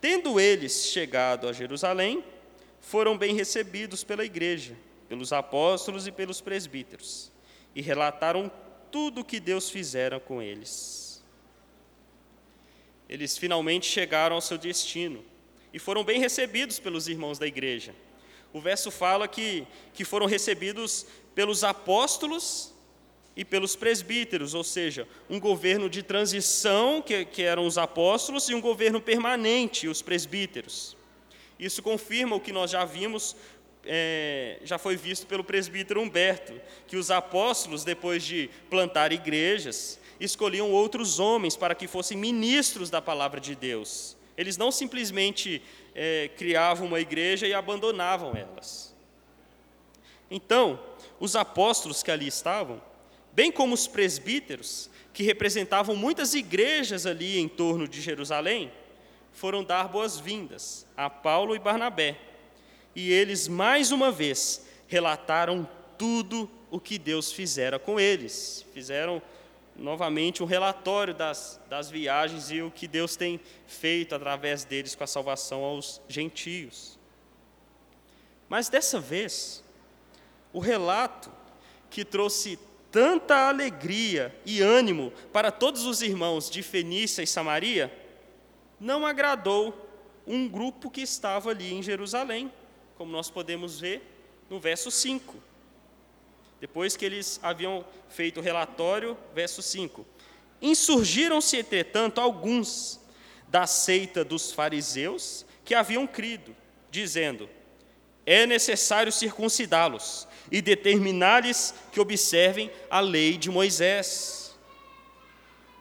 Tendo 0.00 0.40
eles 0.40 0.86
chegado 0.86 1.48
a 1.48 1.52
Jerusalém, 1.52 2.24
foram 2.80 3.16
bem 3.16 3.34
recebidos 3.34 4.02
pela 4.02 4.24
igreja, 4.24 4.76
pelos 5.08 5.32
apóstolos 5.32 6.06
e 6.06 6.12
pelos 6.12 6.40
presbíteros, 6.40 7.30
e 7.74 7.80
relataram 7.80 8.50
tudo 8.90 9.20
o 9.20 9.24
que 9.24 9.38
Deus 9.38 9.70
fizera 9.70 10.18
com 10.18 10.42
eles. 10.42 11.07
Eles 13.08 13.38
finalmente 13.38 13.86
chegaram 13.86 14.36
ao 14.36 14.42
seu 14.42 14.58
destino 14.58 15.24
e 15.72 15.78
foram 15.78 16.04
bem 16.04 16.20
recebidos 16.20 16.78
pelos 16.78 17.08
irmãos 17.08 17.38
da 17.38 17.46
igreja. 17.46 17.94
O 18.52 18.60
verso 18.60 18.90
fala 18.90 19.28
que, 19.28 19.66
que 19.94 20.04
foram 20.04 20.26
recebidos 20.26 21.06
pelos 21.34 21.64
apóstolos 21.64 22.74
e 23.36 23.44
pelos 23.44 23.76
presbíteros, 23.76 24.52
ou 24.52 24.64
seja, 24.64 25.06
um 25.30 25.38
governo 25.38 25.88
de 25.88 26.02
transição, 26.02 27.00
que, 27.00 27.24
que 27.24 27.42
eram 27.42 27.66
os 27.66 27.78
apóstolos, 27.78 28.48
e 28.48 28.54
um 28.54 28.60
governo 28.60 29.00
permanente, 29.00 29.86
os 29.86 30.02
presbíteros. 30.02 30.96
Isso 31.58 31.82
confirma 31.82 32.34
o 32.34 32.40
que 32.40 32.50
nós 32.50 32.70
já 32.70 32.84
vimos, 32.84 33.36
é, 33.84 34.58
já 34.64 34.76
foi 34.76 34.96
visto 34.96 35.26
pelo 35.26 35.44
presbítero 35.44 36.00
Humberto, 36.00 36.60
que 36.88 36.96
os 36.96 37.10
apóstolos, 37.12 37.84
depois 37.84 38.24
de 38.24 38.50
plantar 38.68 39.12
igrejas, 39.12 40.00
escolhiam 40.20 40.70
outros 40.70 41.18
homens 41.18 41.56
para 41.56 41.74
que 41.74 41.86
fossem 41.86 42.16
ministros 42.16 42.90
da 42.90 43.00
palavra 43.00 43.40
de 43.40 43.54
Deus. 43.54 44.16
Eles 44.36 44.56
não 44.56 44.70
simplesmente 44.70 45.62
é, 45.94 46.30
criavam 46.36 46.86
uma 46.86 47.00
igreja 47.00 47.46
e 47.46 47.54
abandonavam 47.54 48.36
elas. 48.36 48.94
Então, 50.30 50.78
os 51.18 51.34
apóstolos 51.34 52.02
que 52.02 52.10
ali 52.10 52.26
estavam, 52.26 52.80
bem 53.32 53.50
como 53.50 53.74
os 53.74 53.86
presbíteros, 53.86 54.90
que 55.12 55.22
representavam 55.22 55.96
muitas 55.96 56.34
igrejas 56.34 57.06
ali 57.06 57.38
em 57.38 57.48
torno 57.48 57.88
de 57.88 58.00
Jerusalém, 58.00 58.70
foram 59.32 59.64
dar 59.64 59.88
boas-vindas 59.88 60.86
a 60.96 61.08
Paulo 61.08 61.56
e 61.56 61.58
Barnabé. 61.58 62.16
E 62.94 63.10
eles, 63.10 63.48
mais 63.48 63.90
uma 63.90 64.10
vez, 64.10 64.66
relataram 64.86 65.68
tudo 65.96 66.50
o 66.70 66.78
que 66.78 66.98
Deus 66.98 67.32
fizera 67.32 67.78
com 67.78 67.98
eles. 67.98 68.64
Fizeram 68.72 69.22
novamente 69.78 70.42
um 70.42 70.46
relatório 70.46 71.14
das, 71.14 71.60
das 71.68 71.88
viagens 71.88 72.50
e 72.50 72.60
o 72.60 72.70
que 72.70 72.88
Deus 72.88 73.16
tem 73.16 73.40
feito 73.66 74.14
através 74.14 74.64
deles 74.64 74.94
com 74.94 75.04
a 75.04 75.06
salvação 75.06 75.62
aos 75.62 76.00
gentios. 76.08 76.98
Mas 78.48 78.68
dessa 78.68 78.98
vez, 78.98 79.62
o 80.52 80.58
relato 80.58 81.30
que 81.88 82.04
trouxe 82.04 82.58
tanta 82.90 83.48
alegria 83.48 84.34
e 84.44 84.60
ânimo 84.60 85.12
para 85.32 85.52
todos 85.52 85.84
os 85.84 86.02
irmãos 86.02 86.50
de 86.50 86.62
Fenícia 86.62 87.22
e 87.22 87.26
Samaria 87.26 87.92
não 88.80 89.06
agradou 89.06 89.86
um 90.26 90.48
grupo 90.48 90.90
que 90.90 91.00
estava 91.00 91.50
ali 91.50 91.72
em 91.72 91.82
Jerusalém, 91.82 92.52
como 92.96 93.12
nós 93.12 93.30
podemos 93.30 93.80
ver 93.80 94.02
no 94.50 94.58
verso 94.58 94.90
5. 94.90 95.47
Depois 96.60 96.96
que 96.96 97.04
eles 97.04 97.38
haviam 97.42 97.84
feito 98.08 98.40
o 98.40 98.42
relatório, 98.42 99.16
verso 99.34 99.62
5: 99.62 100.06
Insurgiram-se, 100.60 101.56
entretanto, 101.56 102.20
alguns 102.20 103.00
da 103.46 103.66
seita 103.66 104.24
dos 104.24 104.52
fariseus 104.52 105.46
que 105.64 105.74
haviam 105.74 106.06
crido, 106.06 106.54
dizendo: 106.90 107.48
É 108.26 108.44
necessário 108.44 109.12
circuncidá-los 109.12 110.26
e 110.50 110.60
determinar-lhes 110.60 111.74
que 111.92 112.00
observem 112.00 112.70
a 112.90 113.00
lei 113.00 113.36
de 113.36 113.50
Moisés. 113.50 114.56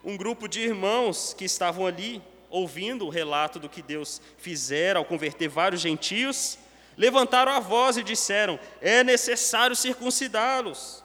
Um 0.03 0.15
grupo 0.15 0.47
de 0.47 0.61
irmãos 0.61 1.33
que 1.33 1.45
estavam 1.45 1.85
ali, 1.85 2.21
ouvindo 2.49 3.05
o 3.05 3.09
relato 3.09 3.59
do 3.59 3.67
que 3.67 3.81
Deus 3.81 4.21
fizera 4.37 4.99
ao 4.99 5.05
converter 5.05 5.49
vários 5.49 5.81
gentios, 5.81 6.57
levantaram 6.97 7.51
a 7.51 7.59
voz 7.59 7.95
e 7.95 8.03
disseram: 8.03 8.59
é 8.81 9.03
necessário 9.03 9.75
circuncidá-los, 9.75 11.03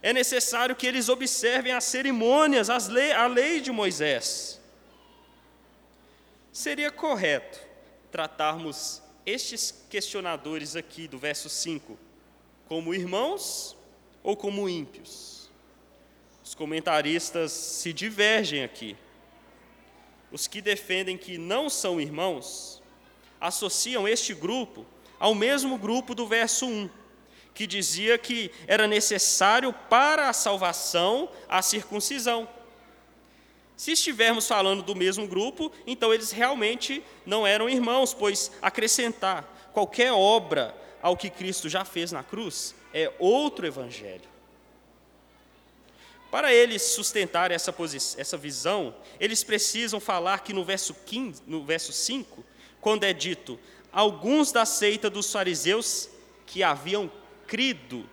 é 0.00 0.12
necessário 0.12 0.76
que 0.76 0.86
eles 0.86 1.08
observem 1.08 1.72
as 1.72 1.84
cerimônias, 1.84 2.70
as 2.70 2.88
lei, 2.88 3.12
a 3.12 3.26
lei 3.26 3.60
de 3.60 3.72
Moisés. 3.72 4.60
Seria 6.52 6.90
correto 6.90 7.58
tratarmos 8.12 9.02
estes 9.26 9.84
questionadores 9.90 10.76
aqui 10.76 11.08
do 11.08 11.18
verso 11.18 11.48
5 11.48 11.98
como 12.68 12.94
irmãos 12.94 13.76
ou 14.22 14.36
como 14.36 14.68
ímpios? 14.68 15.50
Os 16.44 16.54
comentaristas 16.54 17.50
se 17.50 17.92
divergem 17.92 18.62
aqui. 18.62 18.96
Os 20.30 20.46
que 20.46 20.60
defendem 20.60 21.16
que 21.16 21.38
não 21.38 21.70
são 21.70 22.00
irmãos 22.00 22.82
associam 23.40 24.06
este 24.06 24.34
grupo 24.34 24.86
ao 25.24 25.34
mesmo 25.34 25.78
grupo 25.78 26.14
do 26.14 26.26
verso 26.26 26.66
1, 26.66 26.90
que 27.54 27.66
dizia 27.66 28.18
que 28.18 28.50
era 28.66 28.86
necessário 28.86 29.72
para 29.88 30.28
a 30.28 30.34
salvação 30.34 31.30
a 31.48 31.62
circuncisão. 31.62 32.46
Se 33.74 33.92
estivermos 33.92 34.46
falando 34.46 34.82
do 34.82 34.94
mesmo 34.94 35.26
grupo, 35.26 35.72
então 35.86 36.12
eles 36.12 36.30
realmente 36.30 37.02
não 37.24 37.46
eram 37.46 37.70
irmãos, 37.70 38.12
pois 38.12 38.52
acrescentar 38.60 39.70
qualquer 39.72 40.12
obra 40.12 40.76
ao 41.00 41.16
que 41.16 41.30
Cristo 41.30 41.70
já 41.70 41.86
fez 41.86 42.12
na 42.12 42.22
cruz 42.22 42.74
é 42.92 43.10
outro 43.18 43.66
evangelho. 43.66 44.28
Para 46.30 46.52
eles 46.52 46.82
sustentar 46.82 47.50
essa, 47.50 47.74
essa 48.18 48.36
visão, 48.36 48.94
eles 49.18 49.42
precisam 49.42 49.98
falar 49.98 50.40
que 50.40 50.52
no 50.52 50.66
verso, 50.66 50.92
15, 50.92 51.44
no 51.46 51.64
verso 51.64 51.94
5, 51.94 52.44
quando 52.84 53.04
é 53.04 53.14
dito 53.14 53.58
alguns 53.94 54.50
da 54.50 54.66
seita 54.66 55.08
dos 55.08 55.30
fariseus 55.30 56.10
que 56.44 56.64
haviam 56.64 57.10
crido. 57.46 58.04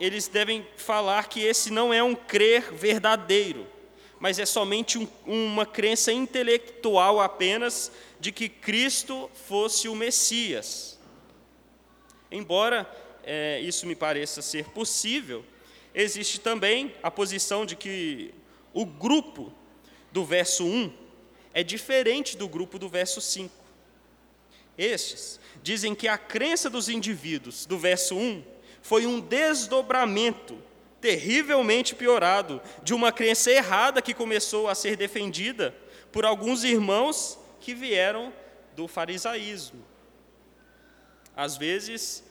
Eles 0.00 0.28
devem 0.28 0.66
falar 0.78 1.28
que 1.28 1.40
esse 1.40 1.70
não 1.70 1.92
é 1.92 2.02
um 2.02 2.14
crer 2.14 2.72
verdadeiro, 2.72 3.66
mas 4.18 4.38
é 4.38 4.46
somente 4.46 4.96
um, 4.96 5.06
uma 5.26 5.66
crença 5.66 6.10
intelectual 6.10 7.20
apenas 7.20 7.92
de 8.18 8.32
que 8.32 8.48
Cristo 8.48 9.30
fosse 9.46 9.88
o 9.88 9.94
Messias. 9.94 10.98
Embora 12.30 12.90
é, 13.22 13.60
isso 13.60 13.86
me 13.86 13.94
pareça 13.94 14.40
ser 14.40 14.70
possível, 14.70 15.44
existe 15.94 16.40
também 16.40 16.94
a 17.02 17.10
posição 17.10 17.66
de 17.66 17.76
que 17.76 18.32
o 18.72 18.86
grupo 18.86 19.52
do 20.10 20.24
verso 20.24 20.64
1 20.64 20.92
é 21.52 21.62
diferente 21.62 22.36
do 22.36 22.48
grupo 22.48 22.78
do 22.78 22.88
verso 22.88 23.20
5. 23.20 23.67
Estes 24.78 25.40
dizem 25.60 25.92
que 25.92 26.06
a 26.06 26.16
crença 26.16 26.70
dos 26.70 26.88
indivíduos, 26.88 27.66
do 27.66 27.76
verso 27.76 28.16
1, 28.16 28.44
foi 28.80 29.04
um 29.04 29.18
desdobramento 29.18 30.56
terrivelmente 31.00 31.94
piorado 31.94 32.62
de 32.82 32.94
uma 32.94 33.10
crença 33.10 33.50
errada 33.50 34.00
que 34.00 34.14
começou 34.14 34.68
a 34.68 34.74
ser 34.74 34.96
defendida 34.96 35.74
por 36.12 36.24
alguns 36.24 36.62
irmãos 36.62 37.38
que 37.60 37.74
vieram 37.74 38.32
do 38.76 38.86
farisaísmo. 38.86 39.84
Às 41.36 41.56
vezes, 41.56 42.24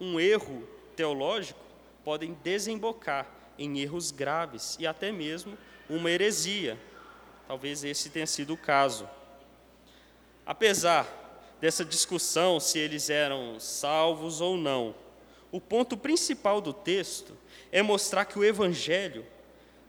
um 0.00 0.18
erro 0.18 0.66
teológico 0.96 1.60
pode 2.04 2.26
desembocar 2.42 3.26
em 3.58 3.80
erros 3.80 4.10
graves 4.10 4.76
e 4.80 4.86
até 4.86 5.12
mesmo 5.12 5.56
uma 5.88 6.10
heresia. 6.10 6.78
Talvez 7.46 7.84
esse 7.84 8.10
tenha 8.10 8.26
sido 8.26 8.54
o 8.54 8.56
caso. 8.56 9.08
Apesar 10.46 11.19
dessa 11.60 11.84
discussão 11.84 12.58
se 12.58 12.78
eles 12.78 13.10
eram 13.10 13.60
salvos 13.60 14.40
ou 14.40 14.56
não. 14.56 14.94
O 15.52 15.60
ponto 15.60 15.96
principal 15.96 16.60
do 16.60 16.72
texto 16.72 17.36
é 17.70 17.82
mostrar 17.82 18.24
que 18.24 18.38
o 18.38 18.44
Evangelho 18.44 19.26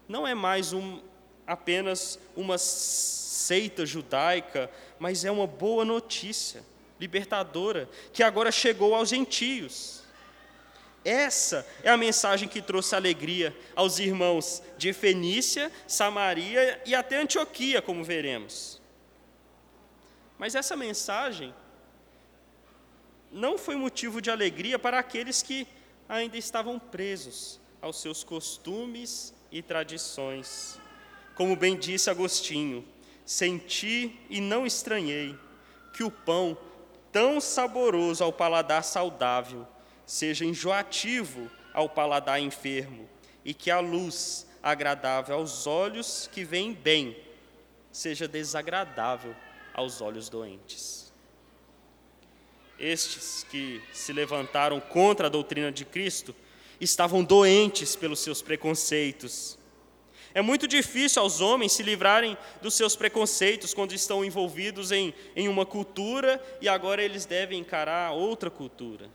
não 0.08 0.26
é 0.26 0.34
mais 0.34 0.72
um, 0.72 1.00
apenas 1.46 2.18
uma 2.36 2.58
seita 2.58 3.86
judaica, 3.86 4.70
mas 4.98 5.24
é 5.24 5.30
uma 5.30 5.46
boa 5.46 5.84
notícia, 5.84 6.62
libertadora, 7.00 7.88
que 8.12 8.22
agora 8.22 8.52
chegou 8.52 8.94
aos 8.94 9.08
gentios. 9.08 10.02
Essa 11.04 11.66
é 11.82 11.90
a 11.90 11.96
mensagem 11.96 12.48
que 12.48 12.62
trouxe 12.62 12.94
alegria 12.94 13.56
aos 13.74 13.98
irmãos 13.98 14.62
de 14.78 14.92
Fenícia, 14.92 15.72
Samaria 15.86 16.80
e 16.86 16.94
até 16.94 17.20
Antioquia, 17.20 17.82
como 17.82 18.04
veremos. 18.04 18.80
Mas 20.38 20.54
essa 20.54 20.76
mensagem 20.76 21.52
não 23.32 23.56
foi 23.56 23.76
motivo 23.76 24.20
de 24.20 24.30
alegria 24.30 24.78
para 24.78 24.98
aqueles 24.98 25.42
que 25.42 25.66
ainda 26.08 26.36
estavam 26.36 26.78
presos 26.78 27.58
aos 27.80 28.00
seus 28.00 28.22
costumes 28.22 29.34
e 29.50 29.62
tradições. 29.62 30.78
Como 31.34 31.56
bem 31.56 31.76
disse 31.76 32.10
Agostinho, 32.10 32.86
senti 33.24 34.18
e 34.28 34.40
não 34.40 34.66
estranhei 34.66 35.36
que 35.92 36.04
o 36.04 36.10
pão, 36.10 36.56
tão 37.10 37.40
saboroso 37.40 38.22
ao 38.22 38.32
paladar 38.32 38.84
saudável, 38.84 39.66
seja 40.06 40.44
enjoativo 40.44 41.50
ao 41.72 41.88
paladar 41.88 42.40
enfermo, 42.40 43.08
e 43.44 43.52
que 43.52 43.70
a 43.70 43.80
luz 43.80 44.46
agradável 44.62 45.36
aos 45.36 45.66
olhos 45.66 46.28
que 46.30 46.44
veem 46.44 46.72
bem 46.72 47.16
seja 47.90 48.28
desagradável 48.28 49.34
aos 49.74 50.00
olhos 50.00 50.28
doentes. 50.28 51.01
Estes 52.82 53.46
que 53.48 53.80
se 53.92 54.12
levantaram 54.12 54.80
contra 54.80 55.28
a 55.28 55.30
doutrina 55.30 55.70
de 55.70 55.84
Cristo, 55.84 56.34
estavam 56.80 57.22
doentes 57.22 57.94
pelos 57.94 58.18
seus 58.18 58.42
preconceitos. 58.42 59.56
É 60.34 60.42
muito 60.42 60.66
difícil 60.66 61.22
aos 61.22 61.40
homens 61.40 61.72
se 61.72 61.82
livrarem 61.82 62.36
dos 62.60 62.74
seus 62.74 62.96
preconceitos 62.96 63.72
quando 63.72 63.92
estão 63.92 64.24
envolvidos 64.24 64.90
em, 64.90 65.14
em 65.36 65.46
uma 65.46 65.64
cultura 65.64 66.42
e 66.60 66.68
agora 66.68 67.02
eles 67.02 67.24
devem 67.24 67.60
encarar 67.60 68.12
outra 68.12 68.50
cultura. 68.50 69.08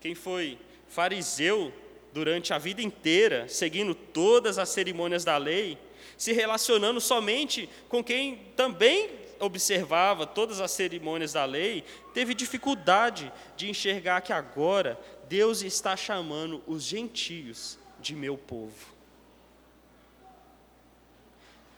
Quem 0.00 0.14
foi 0.14 0.58
fariseu 0.86 1.72
durante 2.12 2.52
a 2.52 2.58
vida 2.58 2.80
inteira, 2.80 3.48
seguindo 3.48 3.94
todas 3.94 4.58
as 4.58 4.68
cerimônias 4.68 5.24
da 5.24 5.36
lei, 5.36 5.76
se 6.16 6.32
relacionando 6.32 7.00
somente 7.00 7.68
com 7.88 8.04
quem 8.04 8.36
também 8.54 9.10
observava 9.40 10.26
todas 10.26 10.60
as 10.60 10.70
cerimônias 10.70 11.32
da 11.32 11.44
lei, 11.44 11.84
teve 12.12 12.34
dificuldade 12.34 13.32
de 13.56 13.68
enxergar 13.68 14.20
que 14.20 14.32
agora 14.32 14.98
Deus 15.28 15.62
está 15.62 15.96
chamando 15.96 16.62
os 16.66 16.82
gentios 16.82 17.78
de 18.00 18.14
meu 18.14 18.36
povo. 18.36 18.94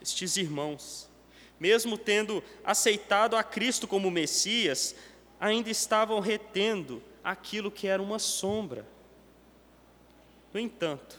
Estes 0.00 0.36
irmãos, 0.36 1.08
mesmo 1.58 1.96
tendo 1.98 2.42
aceitado 2.64 3.36
a 3.36 3.42
Cristo 3.42 3.88
como 3.88 4.10
Messias, 4.10 4.94
ainda 5.40 5.70
estavam 5.70 6.20
retendo 6.20 7.02
aquilo 7.22 7.70
que 7.70 7.86
era 7.86 8.02
uma 8.02 8.18
sombra. 8.18 8.86
No 10.52 10.60
entanto, 10.60 11.18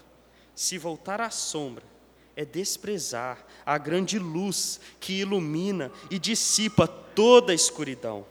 se 0.56 0.78
voltar 0.78 1.21
à 1.21 1.30
sombra, 1.30 1.84
é 2.38 2.45
desprezar 2.45 3.43
a 3.65 3.80
grande 3.80 4.19
luz 4.19 4.80
que 5.00 5.21
ilumina 5.21 5.91
e 6.12 6.19
dissipa 6.19 6.88
toda 6.88 7.52
a 7.52 7.56
escuridão. 7.56 8.28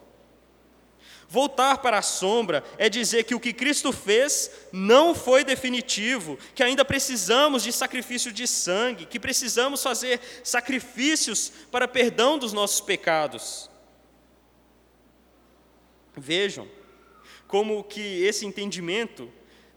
Voltar 1.29 1.79
para 1.79 1.99
a 1.99 2.03
sombra 2.03 2.63
é 2.79 2.89
dizer 2.89 3.25
que 3.25 3.35
o 3.35 3.41
que 3.41 3.53
Cristo 3.53 3.93
fez 3.93 4.49
não 4.71 5.13
foi 5.13 5.43
definitivo, 5.43 6.39
que 6.55 6.63
ainda 6.63 6.85
precisamos 6.85 7.65
de 7.65 7.73
sacrifício 7.73 8.33
de 8.33 8.47
sangue, 8.47 9.07
que 9.07 9.19
precisamos 9.19 9.83
fazer 9.83 10.21
sacrifícios 10.45 11.51
para 11.73 11.89
perdão 11.89 12.39
dos 12.39 12.53
nossos 12.53 12.81
pecados. 12.81 13.69
Vejam 16.17 16.69
como 17.49 17.83
que 17.83 18.23
esse 18.23 18.47
entendimento 18.47 19.29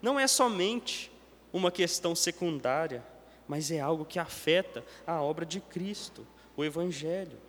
não 0.04 0.20
é 0.20 0.28
somente 0.28 1.12
uma 1.52 1.72
questão 1.72 2.14
secundária, 2.14 3.04
mas 3.50 3.72
é 3.72 3.80
algo 3.80 4.06
que 4.06 4.20
afeta 4.20 4.86
a 5.08 5.20
obra 5.24 5.44
de 5.44 5.60
Cristo, 5.60 6.26
o 6.56 6.64
Evangelho. 6.64 7.40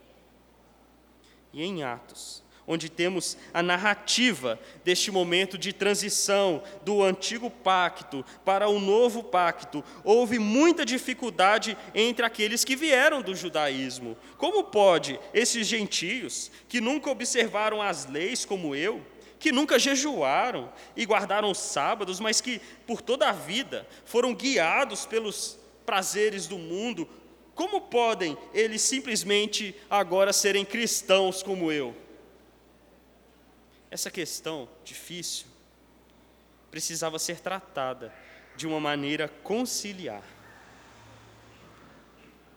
E 1.52 1.62
em 1.62 1.82
Atos, 1.82 2.42
onde 2.66 2.88
temos 2.88 3.36
a 3.52 3.62
narrativa 3.62 4.58
deste 4.82 5.10
momento 5.10 5.58
de 5.58 5.74
transição 5.74 6.62
do 6.86 7.02
antigo 7.02 7.50
pacto 7.50 8.24
para 8.46 8.66
o 8.66 8.80
novo 8.80 9.22
pacto, 9.22 9.84
houve 10.02 10.38
muita 10.38 10.86
dificuldade 10.86 11.76
entre 11.94 12.24
aqueles 12.24 12.64
que 12.64 12.74
vieram 12.74 13.20
do 13.20 13.34
judaísmo. 13.34 14.16
Como 14.38 14.64
pode 14.64 15.20
esses 15.34 15.66
gentios, 15.66 16.50
que 16.66 16.80
nunca 16.80 17.10
observaram 17.10 17.82
as 17.82 18.06
leis 18.06 18.46
como 18.46 18.74
eu, 18.74 19.04
que 19.38 19.52
nunca 19.52 19.78
jejuaram 19.78 20.72
e 20.96 21.04
guardaram 21.04 21.50
os 21.50 21.58
sábados, 21.58 22.20
mas 22.20 22.40
que 22.40 22.58
por 22.86 23.02
toda 23.02 23.28
a 23.28 23.32
vida 23.32 23.86
foram 24.06 24.34
guiados 24.34 25.04
pelos 25.04 25.59
prazeres 25.90 26.46
do 26.46 26.57
mundo, 26.57 27.09
como 27.53 27.81
podem 27.81 28.38
eles 28.55 28.81
simplesmente 28.81 29.74
agora 29.90 30.33
serem 30.33 30.64
cristãos 30.64 31.42
como 31.42 31.72
eu? 31.72 31.96
Essa 33.90 34.09
questão 34.09 34.68
difícil 34.85 35.48
precisava 36.70 37.18
ser 37.18 37.40
tratada 37.40 38.14
de 38.55 38.68
uma 38.68 38.79
maneira 38.79 39.26
conciliar. 39.42 40.22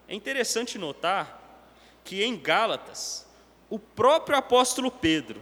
É 0.07 0.13
interessante 0.13 0.77
notar 0.77 1.73
que 2.03 2.23
em 2.23 2.37
Gálatas, 2.37 3.25
o 3.67 3.79
próprio 3.79 4.37
apóstolo 4.37 4.91
Pedro, 4.91 5.41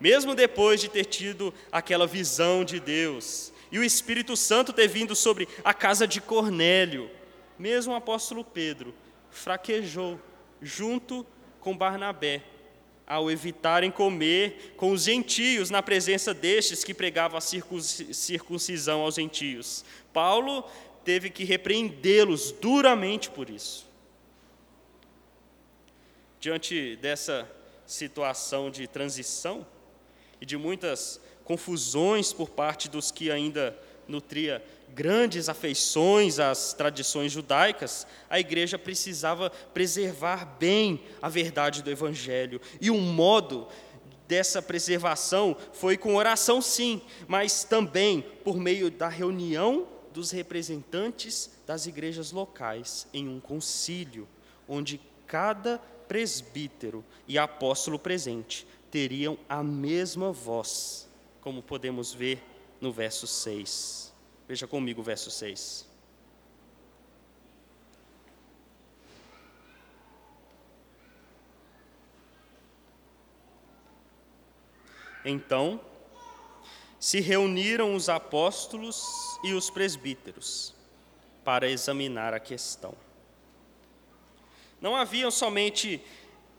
mesmo 0.00 0.34
depois 0.34 0.80
de 0.80 0.88
ter 0.88 1.04
tido 1.04 1.54
aquela 1.70 2.04
visão 2.04 2.64
de 2.64 2.80
Deus, 2.80 3.51
e 3.72 3.78
o 3.78 3.84
Espírito 3.84 4.36
Santo 4.36 4.70
ter 4.70 4.86
vindo 4.86 5.16
sobre 5.16 5.48
a 5.64 5.72
casa 5.72 6.06
de 6.06 6.20
Cornélio, 6.20 7.10
mesmo 7.58 7.94
o 7.94 7.96
apóstolo 7.96 8.44
Pedro 8.44 8.94
fraquejou 9.30 10.20
junto 10.60 11.26
com 11.58 11.74
Barnabé, 11.74 12.42
ao 13.06 13.30
evitarem 13.30 13.90
comer 13.90 14.74
com 14.76 14.92
os 14.92 15.04
gentios 15.04 15.70
na 15.70 15.82
presença 15.82 16.34
destes 16.34 16.84
que 16.84 16.92
pregavam 16.92 17.38
a 17.38 17.40
circuncisão 17.40 19.00
aos 19.00 19.14
gentios. 19.14 19.84
Paulo 20.12 20.68
teve 21.02 21.30
que 21.30 21.42
repreendê-los 21.42 22.52
duramente 22.52 23.30
por 23.30 23.48
isso. 23.48 23.86
Diante 26.38 26.96
dessa 26.96 27.50
situação 27.86 28.70
de 28.70 28.86
transição 28.86 29.66
e 30.40 30.46
de 30.46 30.56
muitas 30.56 31.20
confusões 31.44 32.32
por 32.32 32.50
parte 32.50 32.88
dos 32.88 33.10
que 33.10 33.30
ainda 33.30 33.76
nutria 34.08 34.62
grandes 34.94 35.48
afeições 35.48 36.38
às 36.38 36.72
tradições 36.72 37.32
judaicas, 37.32 38.06
a 38.28 38.38
igreja 38.38 38.78
precisava 38.78 39.50
preservar 39.72 40.44
bem 40.58 41.00
a 41.20 41.28
verdade 41.28 41.82
do 41.82 41.90
evangelho. 41.90 42.60
E 42.80 42.90
um 42.90 43.00
modo 43.00 43.66
dessa 44.28 44.60
preservação 44.60 45.56
foi 45.72 45.96
com 45.96 46.14
oração, 46.14 46.60
sim, 46.60 47.00
mas 47.26 47.64
também 47.64 48.22
por 48.44 48.56
meio 48.56 48.90
da 48.90 49.08
reunião 49.08 49.86
dos 50.12 50.30
representantes 50.30 51.50
das 51.66 51.86
igrejas 51.86 52.32
locais 52.32 53.06
em 53.14 53.28
um 53.28 53.40
concílio, 53.40 54.28
onde 54.68 55.00
cada 55.26 55.78
presbítero 56.06 57.02
e 57.26 57.38
apóstolo 57.38 57.98
presente 57.98 58.66
teriam 58.90 59.38
a 59.48 59.62
mesma 59.62 60.30
voz 60.30 61.10
como 61.42 61.60
podemos 61.62 62.14
ver 62.14 62.40
no 62.80 62.90
verso 62.92 63.26
6. 63.26 64.14
Veja 64.48 64.66
comigo 64.66 65.02
o 65.02 65.04
verso 65.04 65.30
6. 65.30 65.90
Então, 75.24 75.80
se 76.98 77.20
reuniram 77.20 77.94
os 77.94 78.08
apóstolos 78.08 79.04
e 79.42 79.52
os 79.52 79.68
presbíteros 79.68 80.74
para 81.44 81.68
examinar 81.68 82.32
a 82.32 82.40
questão. 82.40 82.94
Não 84.80 84.96
haviam 84.96 85.30
somente 85.30 86.04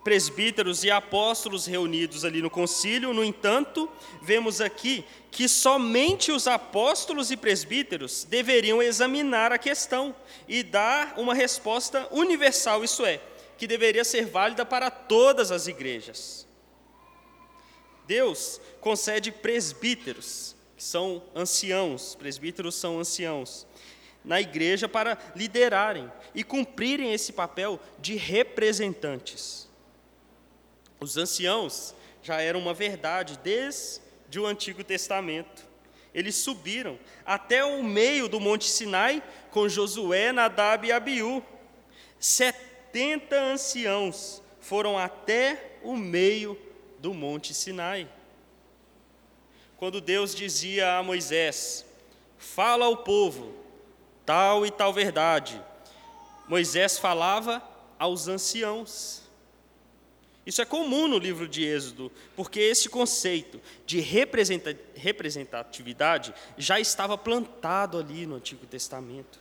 presbíteros 0.03 0.83
e 0.83 0.91
apóstolos 0.91 1.65
reunidos 1.65 2.25
ali 2.25 2.41
no 2.41 2.49
concílio, 2.49 3.13
no 3.13 3.23
entanto, 3.23 3.89
vemos 4.21 4.59
aqui 4.59 5.05
que 5.31 5.47
somente 5.47 6.31
os 6.31 6.45
apóstolos 6.45 7.31
e 7.31 7.37
presbíteros 7.37 8.23
deveriam 8.23 8.81
examinar 8.81 9.51
a 9.51 9.57
questão 9.57 10.15
e 10.47 10.61
dar 10.61 11.15
uma 11.17 11.33
resposta 11.33 12.07
universal, 12.11 12.83
isso 12.83 13.05
é, 13.05 13.19
que 13.57 13.65
deveria 13.65 14.03
ser 14.03 14.25
válida 14.25 14.65
para 14.65 14.91
todas 14.91 15.51
as 15.51 15.67
igrejas. 15.67 16.45
Deus 18.05 18.59
concede 18.81 19.31
presbíteros, 19.31 20.55
que 20.75 20.84
são 20.84 21.23
anciãos, 21.34 22.15
presbíteros 22.15 22.75
são 22.75 22.99
anciãos, 22.99 23.65
na 24.23 24.39
igreja 24.39 24.88
para 24.88 25.17
liderarem 25.36 26.11
e 26.36 26.43
cumprirem 26.43 27.13
esse 27.13 27.34
papel 27.34 27.80
de 27.99 28.15
representantes. 28.15 29.72
Os 31.04 31.18
anciãos 31.18 31.93
já 32.22 32.39
eram 32.39 32.62
uma 32.62 32.74
verdade 32.74 33.38
desde 33.43 34.39
o 34.39 34.45
Antigo 34.45 34.86
Testamento. 34.86 35.68
Eles 36.14 36.34
subiram 36.34 36.97
até 37.26 37.66
o 37.66 37.84
meio 37.84 38.30
do 38.30 38.39
Monte 38.39 38.70
Sinai 38.70 39.22
com 39.51 39.68
Josué, 39.68 40.32
Nadab 40.32 40.88
e 40.88 40.93
Abiú. 40.93 41.43
Setenta 42.18 43.38
anciãos 43.38 44.41
foram 44.62 44.97
até 44.97 45.76
o 45.84 45.97
meio 45.97 46.58
do 46.99 47.14
Monte 47.14 47.54
Sinai. 47.54 48.08
Quando 49.76 49.99
Deus 49.99 50.34
dizia 50.34 50.99
a 50.99 51.04
Moisés: 51.04 51.86
Fala 52.38 52.86
ao 52.86 52.95
povo 52.95 53.54
tal 54.26 54.66
e 54.66 54.72
tal 54.72 54.93
verdade, 54.93 55.62
Moisés 56.47 56.97
falava 56.97 57.62
aos 57.99 58.30
anciãos. 58.30 59.22
Isso 60.45 60.61
é 60.61 60.65
comum 60.65 61.07
no 61.07 61.17
livro 61.17 61.47
de 61.47 61.63
Êxodo, 61.63 62.11
porque 62.35 62.59
esse 62.59 62.89
conceito 62.89 63.61
de 63.85 64.01
representatividade 64.01 66.33
já 66.57 66.77
estava 66.79 67.17
plantado 67.17 67.97
ali 67.97 68.25
no 68.25 68.35
Antigo 68.35 68.65
Testamento. 68.65 69.39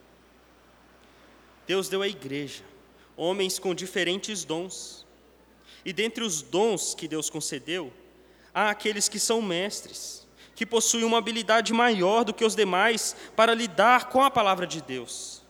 Deus 1.67 1.89
deu 1.89 2.03
à 2.03 2.09
igreja 2.09 2.63
homens 3.17 3.59
com 3.59 3.75
diferentes 3.75 4.45
dons. 4.45 5.05
E 5.85 5.93
dentre 5.93 6.23
os 6.23 6.43
dons 6.43 6.95
que 6.95 7.09
Deus 7.09 7.29
concedeu, 7.29 7.93
Há 8.55 8.71
aqueles 8.71 9.09
que 9.09 9.19
são 9.19 9.41
mestres, 9.41 10.27
que 10.55 10.67
possuem 10.67 11.05
uma 11.05 11.19
habilidade 11.19 11.73
maior 11.73 12.25
do 12.25 12.35
que 12.35 12.45
os 12.45 12.55
demais 12.55 13.17
para 13.35 13.55
lidar 13.55 14.11
com 14.11 14.23
a 14.23 14.31
palavra 14.31 14.67
de 14.67 14.83
Deus. 14.83 15.43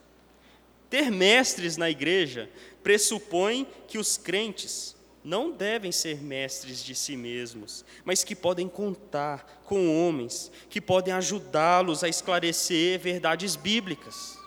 Ter 0.88 1.10
mestres 1.10 1.76
na 1.76 1.90
igreja 1.90 2.48
pressupõe 2.82 3.66
que 3.88 3.98
os 3.98 4.16
crentes 4.16 4.94
não 5.24 5.52
devem 5.52 5.92
ser 5.92 6.20
mestres 6.20 6.82
de 6.82 6.94
si 6.94 7.16
mesmos, 7.16 7.84
mas 8.04 8.24
que 8.24 8.34
podem 8.34 8.68
contar 8.68 9.62
com 9.64 10.06
homens 10.06 10.50
que 10.68 10.80
podem 10.80 11.14
ajudá-los 11.14 12.02
a 12.02 12.08
esclarecer 12.08 12.98
verdades 12.98 13.54
bíblicas. 13.54 14.38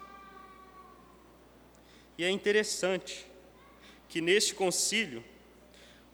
E 2.17 2.23
é 2.23 2.29
interessante 2.29 3.25
que 4.07 4.21
neste 4.21 4.53
concílio 4.53 5.23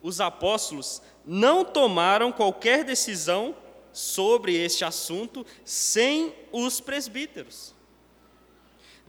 os 0.02 0.20
apóstolos 0.20 1.02
não 1.26 1.64
tomaram 1.64 2.32
qualquer 2.32 2.84
decisão 2.84 3.56
sobre 3.94 4.56
este 4.56 4.84
assunto 4.84 5.46
sem 5.64 6.34
os 6.52 6.80
presbíteros. 6.80 7.74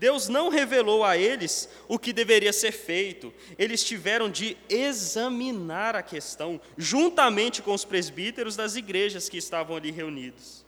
Deus 0.03 0.28
não 0.28 0.48
revelou 0.48 1.05
a 1.05 1.16
eles 1.16 1.68
o 1.86 1.96
que 1.96 2.12
deveria 2.12 2.53
ser 2.53 2.72
feito, 2.72 3.32
eles 3.57 3.84
tiveram 3.84 4.28
de 4.28 4.57
examinar 4.68 5.94
a 5.94 6.03
questão, 6.03 6.61
juntamente 6.76 7.62
com 7.62 7.72
os 7.72 7.84
presbíteros 7.84 8.57
das 8.57 8.74
igrejas 8.74 9.28
que 9.28 9.36
estavam 9.36 9.76
ali 9.76 9.92
reunidos. 9.92 10.66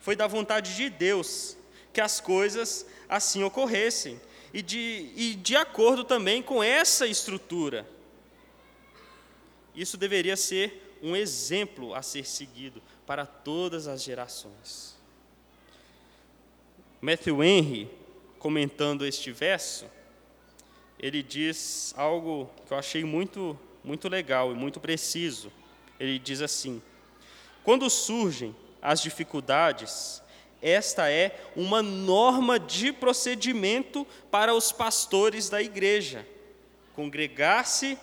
Foi 0.00 0.16
da 0.16 0.26
vontade 0.26 0.74
de 0.74 0.88
Deus 0.88 1.54
que 1.92 2.00
as 2.00 2.18
coisas 2.18 2.86
assim 3.10 3.44
ocorressem, 3.44 4.18
e 4.54 4.62
de, 4.62 5.12
e 5.14 5.34
de 5.34 5.54
acordo 5.54 6.02
também 6.02 6.42
com 6.42 6.62
essa 6.62 7.06
estrutura. 7.06 7.86
Isso 9.74 9.98
deveria 9.98 10.34
ser 10.34 10.96
um 11.02 11.14
exemplo 11.14 11.94
a 11.94 12.00
ser 12.00 12.26
seguido 12.26 12.82
para 13.04 13.26
todas 13.26 13.86
as 13.86 14.02
gerações. 14.02 14.96
Matthew 17.00 17.44
Henry, 17.44 17.97
comentando 18.38 19.04
este 19.04 19.32
verso, 19.32 19.86
ele 20.98 21.22
diz 21.22 21.94
algo 21.96 22.50
que 22.66 22.72
eu 22.72 22.78
achei 22.78 23.04
muito, 23.04 23.58
muito 23.84 24.08
legal 24.08 24.52
e 24.52 24.54
muito 24.54 24.80
preciso. 24.80 25.52
Ele 25.98 26.18
diz 26.18 26.40
assim: 26.40 26.82
quando 27.62 27.88
surgem 27.88 28.54
as 28.80 29.00
dificuldades, 29.00 30.22
esta 30.60 31.10
é 31.10 31.38
uma 31.54 31.82
norma 31.82 32.58
de 32.58 32.92
procedimento 32.92 34.06
para 34.30 34.54
os 34.54 34.72
pastores 34.72 35.48
da 35.48 35.62
igreja, 35.62 36.26
congregar-se 36.94 37.98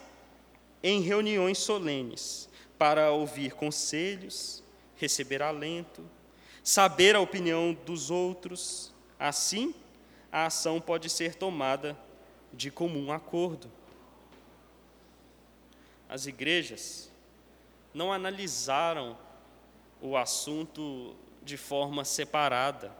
em 0.81 1.01
reuniões 1.01 1.57
solenes 1.57 2.47
para 2.77 3.11
ouvir 3.11 3.53
conselhos, 3.53 4.63
receber 4.95 5.41
alento, 5.41 6.03
saber 6.63 7.15
a 7.15 7.19
opinião 7.19 7.75
dos 7.85 8.09
outros. 8.09 8.93
Assim, 9.19 9.73
a 10.35 10.47
ação 10.47 10.81
pode 10.81 11.09
ser 11.09 11.35
tomada 11.35 11.97
de 12.51 12.69
comum 12.69 13.09
acordo. 13.09 13.71
As 16.09 16.25
igrejas 16.25 17.09
não 17.93 18.11
analisaram 18.11 19.17
o 20.01 20.17
assunto 20.17 21.15
de 21.41 21.55
forma 21.55 22.03
separada, 22.03 22.93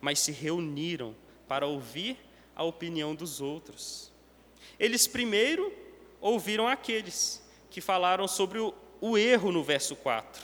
mas 0.00 0.20
se 0.20 0.30
reuniram 0.30 1.12
para 1.48 1.66
ouvir 1.66 2.16
a 2.54 2.62
opinião 2.62 3.16
dos 3.16 3.40
outros. 3.40 4.12
Eles 4.78 5.08
primeiro 5.08 5.74
ouviram 6.20 6.68
aqueles 6.68 7.42
que 7.68 7.80
falaram 7.80 8.28
sobre 8.28 8.60
o, 8.60 8.72
o 9.00 9.18
erro 9.18 9.50
no 9.50 9.64
verso 9.64 9.96
4 9.96 10.40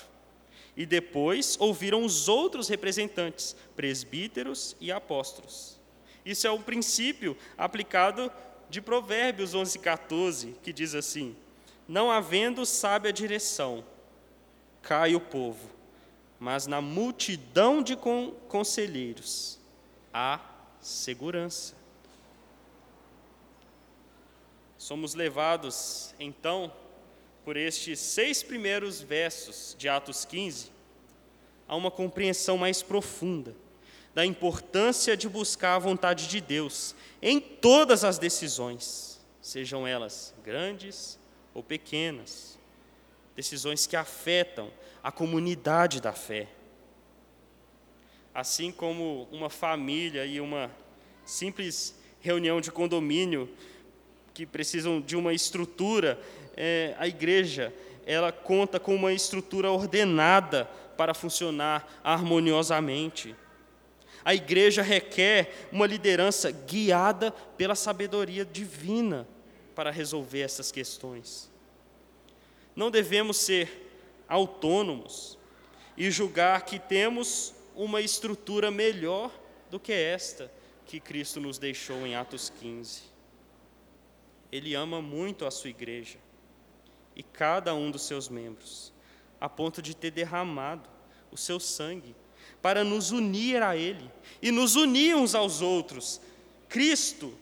e 0.77 0.85
depois 0.85 1.57
ouviram 1.61 2.05
os 2.05 2.29
outros 2.29 2.69
representantes, 2.69 3.55
presbíteros 3.77 4.75
e 4.81 4.91
apóstolos. 4.91 5.81
Isso 6.25 6.47
é 6.47 6.51
um 6.51 6.63
princípio 6.63 7.37
aplicado 7.59 8.31
de 8.71 8.81
Provérbios 8.81 9.55
11, 9.55 9.79
14, 9.79 10.57
que 10.63 10.73
diz 10.73 10.95
assim: 10.95 11.37
Não 11.89 12.11
havendo 12.11 12.65
sábia 12.65 13.13
direção, 13.13 13.85
cai 14.81 15.15
o 15.15 15.21
povo, 15.21 15.69
mas 16.39 16.67
na 16.67 16.81
multidão 16.81 17.83
de 17.83 17.97
conselheiros 18.49 19.59
há 20.15 20.41
segurança. 20.81 21.75
Somos 24.79 25.15
levados, 25.15 26.15
então, 26.19 26.73
por 27.45 27.57
estes 27.57 27.99
seis 28.01 28.43
primeiros 28.43 29.01
versos 29.01 29.77
de 29.79 29.89
Atos 29.89 30.25
15, 30.25 30.71
a 31.69 31.77
uma 31.77 31.91
compreensão 31.91 32.59
mais 32.59 32.83
profunda 32.83 33.55
da 34.15 34.25
importância 34.27 35.17
de 35.17 35.29
buscar 35.29 35.77
a 35.77 35.79
vontade 35.79 36.29
de 36.29 36.41
Deus 36.41 36.95
em 37.21 37.41
todas 37.41 38.05
as 38.05 38.19
decisões, 38.19 39.21
sejam 39.41 39.87
elas 39.87 40.35
grandes 40.45 41.19
ou 41.55 41.63
pequenas, 41.63 42.59
decisões 43.35 43.87
que 43.87 43.97
afetam 43.97 44.71
a 45.03 45.11
comunidade 45.11 46.01
da 46.01 46.13
fé. 46.13 46.49
Assim 48.35 48.73
como 48.73 49.29
uma 49.31 49.51
família 49.51 50.27
e 50.27 50.41
uma 50.41 50.71
simples 51.25 51.95
reunião 52.21 52.61
de 52.61 52.71
condomínio 52.71 53.49
que 54.35 54.47
precisam 54.47 55.01
de 55.01 55.17
uma 55.17 55.33
estrutura 55.33 56.19
é, 56.57 56.95
a 56.99 57.07
igreja 57.07 57.73
ela 58.07 58.33
conta 58.33 58.81
com 58.81 58.95
uma 58.95 59.13
estrutura 59.13 59.71
ordenada 59.71 60.65
para 60.97 61.15
funcionar 61.15 62.01
harmoniosamente. 62.03 63.35
A 64.25 64.35
igreja 64.35 64.83
requer 64.83 65.69
uma 65.73 65.87
liderança 65.87 66.51
guiada 66.51 67.33
pela 67.57 67.75
sabedoria 67.75 68.45
divina 68.45 69.27
para 69.75 69.91
resolver 69.91 70.41
essas 70.41 70.71
questões. 70.71 71.51
Não 72.75 72.91
devemos 72.91 73.37
ser 73.37 73.91
autônomos 74.29 75.37
e 75.97 76.11
julgar 76.11 76.65
que 76.65 76.79
temos 76.79 77.55
uma 77.75 78.01
estrutura 78.01 78.71
melhor 78.71 79.31
do 79.71 79.81
que 79.81 79.93
esta 79.93 80.51
que 80.87 81.01
Cristo 81.01 81.41
nos 81.41 81.59
deixou 81.59 82.07
em 82.07 82.15
Atos 82.15 82.51
15. 82.61 83.03
Ele 84.51 84.75
ama 84.75 85.01
muito 85.01 85.47
a 85.47 85.51
sua 85.51 85.71
igreja 85.71 86.19
e 87.17 87.23
cada 87.23 87.75
um 87.75 87.91
dos 87.91 88.03
seus 88.03 88.29
membros, 88.29 88.93
a 89.41 89.49
ponto 89.49 89.83
de 89.83 89.97
ter 89.97 90.11
derramado 90.11 90.89
o 91.31 91.37
seu 91.37 91.59
sangue 91.59 92.15
para 92.63 92.85
nos 92.85 93.11
unir 93.11 93.63
a 93.63 93.77
Ele 93.77 94.09
e 94.41 94.51
nos 94.51 94.77
unir 94.77 95.17
uns 95.17 95.35
aos 95.35 95.61
outros. 95.61 96.21
Cristo 96.69 97.37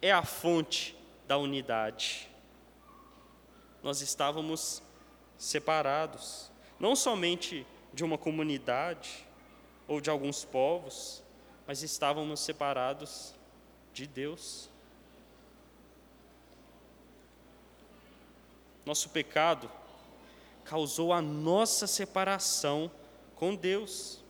é 0.00 0.10
a 0.10 0.24
fonte 0.24 0.96
da 1.28 1.36
unidade. 1.36 2.28
Nós 3.82 4.00
estávamos 4.00 4.82
separados, 5.36 6.50
não 6.80 6.96
somente 6.96 7.66
de 7.92 8.02
uma 8.02 8.16
comunidade 8.16 9.26
ou 9.86 10.00
de 10.00 10.08
alguns 10.08 10.44
povos, 10.44 11.22
mas 11.66 11.82
estávamos 11.82 12.40
separados 12.40 13.34
de 13.92 14.06
Deus. 14.06 14.68
Nosso 18.84 19.10
pecado 19.10 19.70
causou 20.64 21.12
a 21.12 21.20
nossa 21.20 21.86
separação 21.86 22.90
com 23.36 23.54
Deus. 23.54 24.21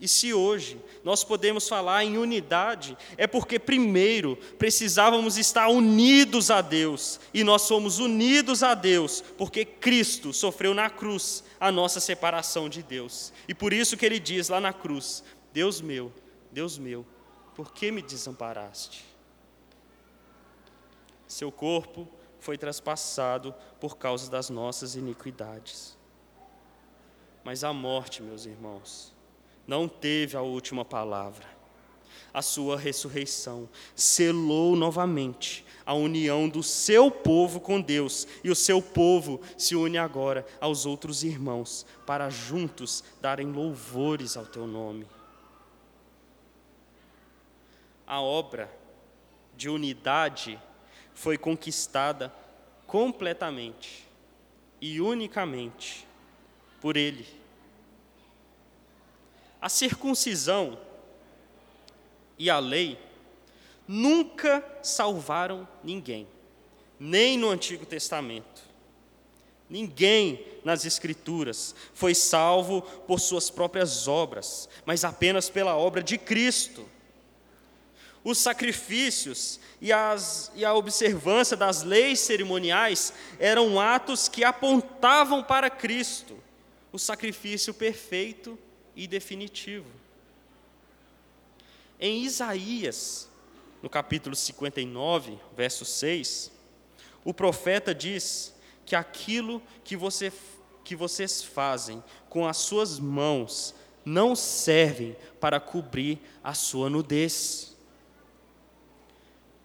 E 0.00 0.08
se 0.08 0.34
hoje 0.34 0.80
nós 1.04 1.22
podemos 1.22 1.68
falar 1.68 2.04
em 2.04 2.18
unidade, 2.18 2.98
é 3.16 3.26
porque 3.26 3.58
primeiro 3.58 4.36
precisávamos 4.58 5.38
estar 5.38 5.68
unidos 5.68 6.50
a 6.50 6.60
Deus, 6.60 7.20
e 7.32 7.44
nós 7.44 7.62
somos 7.62 8.00
unidos 8.00 8.64
a 8.64 8.74
Deus 8.74 9.22
porque 9.38 9.64
Cristo 9.64 10.32
sofreu 10.32 10.74
na 10.74 10.90
cruz 10.90 11.44
a 11.60 11.70
nossa 11.70 12.00
separação 12.00 12.68
de 12.68 12.82
Deus. 12.82 13.32
E 13.46 13.54
por 13.54 13.72
isso 13.72 13.96
que 13.96 14.04
ele 14.04 14.18
diz 14.18 14.48
lá 14.48 14.60
na 14.60 14.72
cruz: 14.72 15.22
Deus 15.52 15.80
meu, 15.80 16.12
Deus 16.50 16.78
meu, 16.78 17.06
por 17.54 17.72
que 17.72 17.92
me 17.92 18.02
desamparaste? 18.02 19.04
Seu 21.28 21.52
corpo 21.52 22.08
foi 22.40 22.58
traspassado 22.58 23.54
por 23.80 23.96
causa 23.96 24.28
das 24.28 24.50
nossas 24.50 24.96
iniquidades. 24.96 25.96
Mas 27.44 27.64
a 27.64 27.72
morte, 27.72 28.22
meus 28.22 28.46
irmãos, 28.46 29.14
não 29.66 29.88
teve 29.88 30.36
a 30.36 30.42
última 30.42 30.84
palavra. 30.84 31.46
A 32.34 32.40
sua 32.40 32.78
ressurreição 32.78 33.68
selou 33.94 34.74
novamente 34.74 35.64
a 35.84 35.92
união 35.92 36.48
do 36.48 36.62
seu 36.62 37.10
povo 37.10 37.60
com 37.60 37.80
Deus, 37.80 38.26
e 38.42 38.50
o 38.50 38.54
seu 38.54 38.80
povo 38.80 39.40
se 39.58 39.74
une 39.74 39.98
agora 39.98 40.46
aos 40.60 40.86
outros 40.86 41.22
irmãos, 41.24 41.84
para 42.06 42.30
juntos 42.30 43.04
darem 43.20 43.52
louvores 43.52 44.36
ao 44.36 44.46
teu 44.46 44.66
nome. 44.66 45.06
A 48.06 48.20
obra 48.20 48.70
de 49.56 49.68
unidade 49.68 50.58
foi 51.14 51.36
conquistada 51.36 52.32
completamente 52.86 54.08
e 54.80 55.00
unicamente 55.00 56.06
por 56.80 56.96
ele. 56.96 57.41
A 59.62 59.68
circuncisão 59.68 60.76
e 62.36 62.50
a 62.50 62.58
lei 62.58 62.98
nunca 63.86 64.64
salvaram 64.82 65.68
ninguém, 65.84 66.26
nem 66.98 67.38
no 67.38 67.48
Antigo 67.48 67.86
Testamento. 67.86 68.60
Ninguém 69.70 70.44
nas 70.64 70.84
Escrituras 70.84 71.76
foi 71.94 72.12
salvo 72.12 72.82
por 73.06 73.20
suas 73.20 73.50
próprias 73.50 74.08
obras, 74.08 74.68
mas 74.84 75.04
apenas 75.04 75.48
pela 75.48 75.76
obra 75.76 76.02
de 76.02 76.18
Cristo. 76.18 76.84
Os 78.24 78.38
sacrifícios 78.38 79.60
e, 79.80 79.92
as, 79.92 80.50
e 80.56 80.64
a 80.64 80.74
observância 80.74 81.56
das 81.56 81.84
leis 81.84 82.18
cerimoniais 82.18 83.12
eram 83.38 83.78
atos 83.78 84.26
que 84.26 84.42
apontavam 84.42 85.40
para 85.40 85.70
Cristo, 85.70 86.36
o 86.92 86.98
sacrifício 86.98 87.72
perfeito 87.72 88.58
e 88.94 89.06
definitivo. 89.06 89.90
Em 91.98 92.24
Isaías, 92.24 93.28
no 93.82 93.88
capítulo 93.88 94.34
59, 94.34 95.38
verso 95.56 95.84
6, 95.84 96.50
o 97.24 97.32
profeta 97.32 97.94
diz 97.94 98.54
que 98.84 98.96
aquilo 98.96 99.62
que, 99.84 99.96
você, 99.96 100.32
que 100.84 100.96
vocês 100.96 101.42
fazem 101.42 102.02
com 102.28 102.46
as 102.46 102.56
suas 102.56 102.98
mãos 102.98 103.74
não 104.04 104.34
servem 104.34 105.16
para 105.40 105.60
cobrir 105.60 106.20
a 106.42 106.54
sua 106.54 106.90
nudez. 106.90 107.76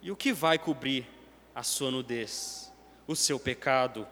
E 0.02 0.12
o 0.12 0.16
que 0.16 0.32
vai 0.32 0.60
cobrir 0.60 1.08
a 1.56 1.64
sua 1.64 1.90
nudez? 1.90 2.72
O 3.08 3.16
seu 3.16 3.40
pecado 3.40 4.08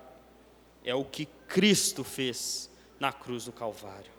é 0.84 0.95
o 0.95 1.05
que 1.05 1.28
Cristo 1.47 2.03
fez 2.03 2.70
na 2.99 3.13
cruz 3.13 3.45
do 3.45 3.51
Calvário. 3.51 4.14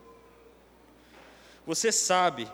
Você 1.67 1.91
sabe 1.91 2.49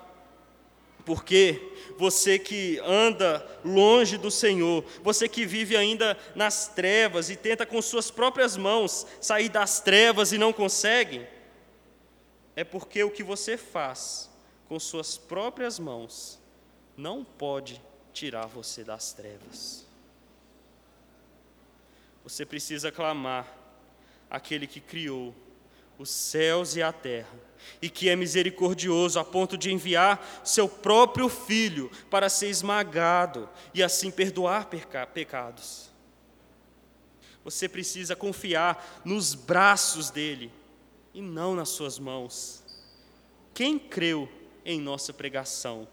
porque 1.05 1.73
você 1.99 2.39
que 2.39 2.79
anda 2.85 3.45
longe 3.65 4.17
do 4.17 4.31
Senhor, 4.31 4.85
você 5.03 5.29
que 5.29 5.45
vive 5.45 5.77
ainda 5.77 6.17
nas 6.35 6.69
trevas 6.69 7.29
e 7.29 7.37
tenta 7.37 7.67
com 7.67 7.83
suas 7.83 8.11
próprias 8.11 8.57
mãos 8.57 9.07
sair 9.21 9.49
das 9.49 9.81
trevas 9.81 10.33
e 10.33 10.39
não 10.39 10.53
consegue, 10.53 11.27
é 12.55 12.65
porque 12.65 13.03
o 13.03 13.11
que 13.11 13.23
você 13.23 13.57
faz 13.57 14.31
com 14.69 14.79
suas 14.79 15.19
próprias 15.19 15.79
mãos 15.79 16.39
não 16.97 17.25
pode 17.25 17.81
tirar 18.13 18.47
você 18.47 18.85
das 18.85 19.13
trevas. 19.13 19.87
Você 22.23 22.47
precisa 22.47 22.93
clamar 22.93 23.47
aquele 24.31 24.67
que 24.67 24.81
criou 24.81 25.35
os 25.99 26.11
céus 26.11 26.77
e 26.77 26.83
a 26.83 26.93
terra, 26.93 27.35
e 27.81 27.89
que 27.89 28.09
é 28.09 28.17
misericordioso 28.17 29.19
a 29.19 29.25
ponto 29.25 29.57
de 29.57 29.73
enviar 29.73 30.43
seu 30.45 30.69
próprio 30.69 31.29
filho 31.29 31.91
para 32.11 32.29
ser 32.29 32.49
esmagado 32.49 33.49
e 33.75 33.83
assim 33.83 34.11
perdoar 34.11 34.69
pecados. 35.13 35.91
Você 37.45 37.69
precisa 37.69 38.15
confiar 38.15 39.03
nos 39.05 39.35
braços 39.35 40.11
dele 40.11 40.53
e 41.13 41.21
não 41.21 41.55
nas 41.55 41.71
suas 41.71 41.99
mãos. 41.99 42.63
Quem 43.53 43.79
creu 43.79 44.29
em 44.65 44.81
nossa 44.81 45.13
pregação 45.13 45.89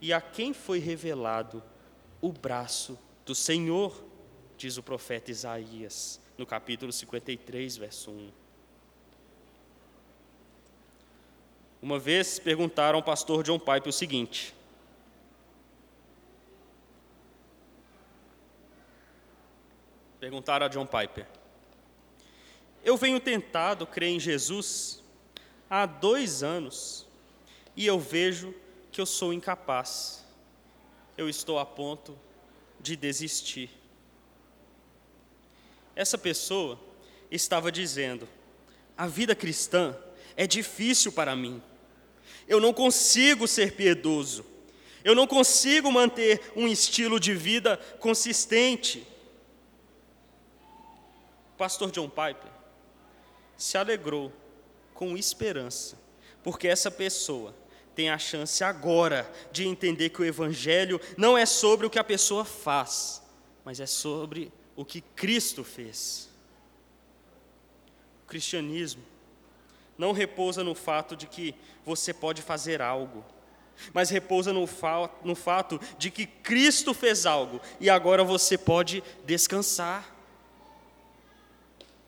e 0.00 0.12
a 0.12 0.20
quem 0.20 0.52
foi 0.52 0.78
revelado 0.78 1.62
o 2.20 2.32
braço 2.32 2.98
do 3.24 3.34
Senhor, 3.34 4.02
diz 4.56 4.76
o 4.76 4.82
profeta 4.82 5.30
Isaías, 5.30 6.20
no 6.36 6.44
capítulo 6.44 6.92
53, 6.92 7.76
verso 7.76 8.10
1. 8.10 8.30
Uma 11.82 11.98
vez 11.98 12.38
perguntaram 12.38 12.98
ao 12.98 13.02
pastor 13.02 13.42
John 13.42 13.58
Pipe 13.58 13.88
o 13.88 13.92
seguinte: 13.92 14.54
Perguntaram 20.18 20.66
a 20.66 20.68
John 20.68 20.84
Piper: 20.84 21.26
Eu 22.84 22.98
venho 22.98 23.18
tentado 23.18 23.86
crer 23.86 24.10
em 24.10 24.20
Jesus 24.20 25.02
há 25.70 25.86
dois 25.86 26.42
anos 26.42 27.06
e 27.74 27.86
eu 27.86 27.98
vejo 27.98 28.54
que 28.92 29.00
eu 29.00 29.06
sou 29.06 29.32
incapaz. 29.32 30.22
Eu 31.16 31.28
estou 31.28 31.58
a 31.58 31.64
ponto 31.64 32.18
de 32.78 32.96
desistir. 32.96 33.70
Essa 35.96 36.18
pessoa 36.18 36.78
estava 37.30 37.72
dizendo: 37.72 38.28
a 38.96 39.06
vida 39.06 39.34
cristã 39.34 39.96
é 40.36 40.46
difícil 40.46 41.12
para 41.12 41.34
mim. 41.34 41.62
Eu 42.50 42.58
não 42.58 42.72
consigo 42.72 43.46
ser 43.46 43.76
piedoso. 43.76 44.44
Eu 45.04 45.14
não 45.14 45.24
consigo 45.24 45.90
manter 45.92 46.50
um 46.56 46.66
estilo 46.66 47.20
de 47.20 47.32
vida 47.32 47.76
consistente. 48.00 49.06
O 51.54 51.56
pastor 51.56 51.92
John 51.92 52.08
Piper 52.08 52.50
se 53.56 53.78
alegrou 53.78 54.32
com 54.92 55.16
esperança, 55.16 55.96
porque 56.42 56.66
essa 56.66 56.90
pessoa 56.90 57.54
tem 57.94 58.10
a 58.10 58.18
chance 58.18 58.64
agora 58.64 59.30
de 59.52 59.64
entender 59.64 60.08
que 60.08 60.20
o 60.20 60.24
Evangelho 60.24 61.00
não 61.16 61.38
é 61.38 61.46
sobre 61.46 61.86
o 61.86 61.90
que 61.90 62.00
a 62.00 62.04
pessoa 62.04 62.44
faz, 62.44 63.22
mas 63.64 63.78
é 63.78 63.86
sobre 63.86 64.52
o 64.74 64.84
que 64.84 65.00
Cristo 65.00 65.62
fez. 65.62 66.28
O 68.24 68.26
cristianismo 68.26 69.04
não 70.00 70.12
repousa 70.12 70.64
no 70.64 70.74
fato 70.74 71.14
de 71.14 71.26
que 71.26 71.54
você 71.84 72.14
pode 72.14 72.40
fazer 72.40 72.80
algo, 72.80 73.22
mas 73.92 74.08
repousa 74.08 74.50
no, 74.50 74.66
fa 74.66 75.10
no 75.22 75.34
fato 75.34 75.78
de 75.98 76.10
que 76.10 76.24
Cristo 76.24 76.94
fez 76.94 77.26
algo 77.26 77.60
e 77.78 77.90
agora 77.90 78.24
você 78.24 78.56
pode 78.56 79.04
descansar. 79.26 80.16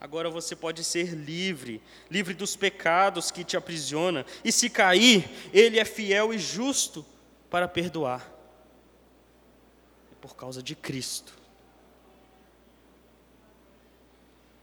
Agora 0.00 0.30
você 0.30 0.56
pode 0.56 0.82
ser 0.82 1.14
livre, 1.14 1.82
livre 2.10 2.32
dos 2.32 2.56
pecados 2.56 3.30
que 3.30 3.44
te 3.44 3.58
aprisiona, 3.58 4.24
e 4.42 4.50
se 4.50 4.70
cair, 4.70 5.30
Ele 5.52 5.78
é 5.78 5.84
fiel 5.84 6.32
e 6.32 6.38
justo 6.38 7.04
para 7.50 7.68
perdoar. 7.68 8.26
É 10.10 10.14
por 10.18 10.34
causa 10.34 10.62
de 10.62 10.74
Cristo. 10.74 11.34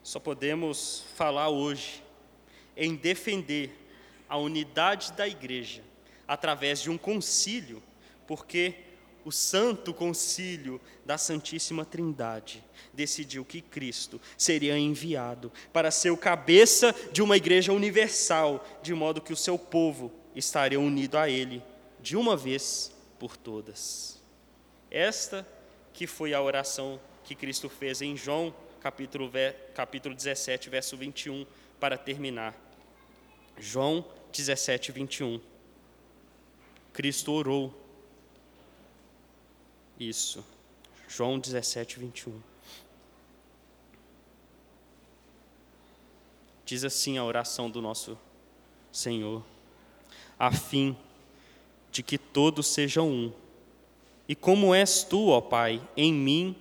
Só 0.01 0.19
podemos 0.19 1.03
falar 1.15 1.49
hoje 1.49 2.08
em 2.79 2.95
defender 2.95 3.69
a 4.27 4.37
unidade 4.37 5.11
da 5.11 5.27
igreja 5.27 5.83
através 6.27 6.81
de 6.81 6.89
um 6.89 6.97
concílio, 6.97 7.83
porque 8.25 8.75
o 9.25 9.31
Santo 9.31 9.93
Concílio 9.93 10.79
da 11.05 11.17
Santíssima 11.17 11.83
Trindade 11.83 12.63
decidiu 12.93 13.43
que 13.43 13.61
Cristo 13.61 14.19
seria 14.37 14.77
enviado 14.77 15.51
para 15.73 15.91
ser 15.91 16.09
o 16.09 16.17
cabeça 16.17 16.95
de 17.11 17.21
uma 17.21 17.35
igreja 17.35 17.73
universal, 17.73 18.65
de 18.81 18.93
modo 18.93 19.21
que 19.21 19.33
o 19.33 19.37
seu 19.37 19.59
povo 19.59 20.11
estaria 20.33 20.79
unido 20.79 21.17
a 21.17 21.29
Ele 21.29 21.61
de 21.99 22.15
uma 22.15 22.37
vez 22.37 22.95
por 23.19 23.35
todas. 23.35 24.19
Esta 24.89 25.45
que 25.91 26.07
foi 26.07 26.33
a 26.33 26.41
oração 26.41 26.99
que 27.25 27.35
Cristo 27.35 27.67
fez 27.67 28.01
em 28.01 28.15
João, 28.15 28.55
capítulo, 28.79 29.29
capítulo 29.75 30.15
17, 30.15 30.69
verso 30.69 30.95
21, 30.95 31.45
para 31.79 31.97
terminar. 31.97 32.68
João 33.59 34.05
17, 34.31 34.91
21. 34.91 35.41
Cristo 36.93 37.33
orou. 37.33 37.73
Isso. 39.99 40.43
João 41.07 41.37
17, 41.37 41.99
21. 41.99 42.39
Diz 46.65 46.85
assim 46.85 47.17
a 47.17 47.25
oração 47.25 47.69
do 47.69 47.81
nosso 47.81 48.17
Senhor, 48.91 49.43
a 50.37 50.51
fim 50.51 50.95
de 51.91 52.01
que 52.01 52.17
todos 52.17 52.67
sejam 52.67 53.09
um. 53.09 53.33
E 54.27 54.35
como 54.35 54.73
és 54.73 55.03
tu, 55.03 55.29
ó 55.29 55.41
Pai, 55.41 55.81
em 55.97 56.13
mim 56.13 56.55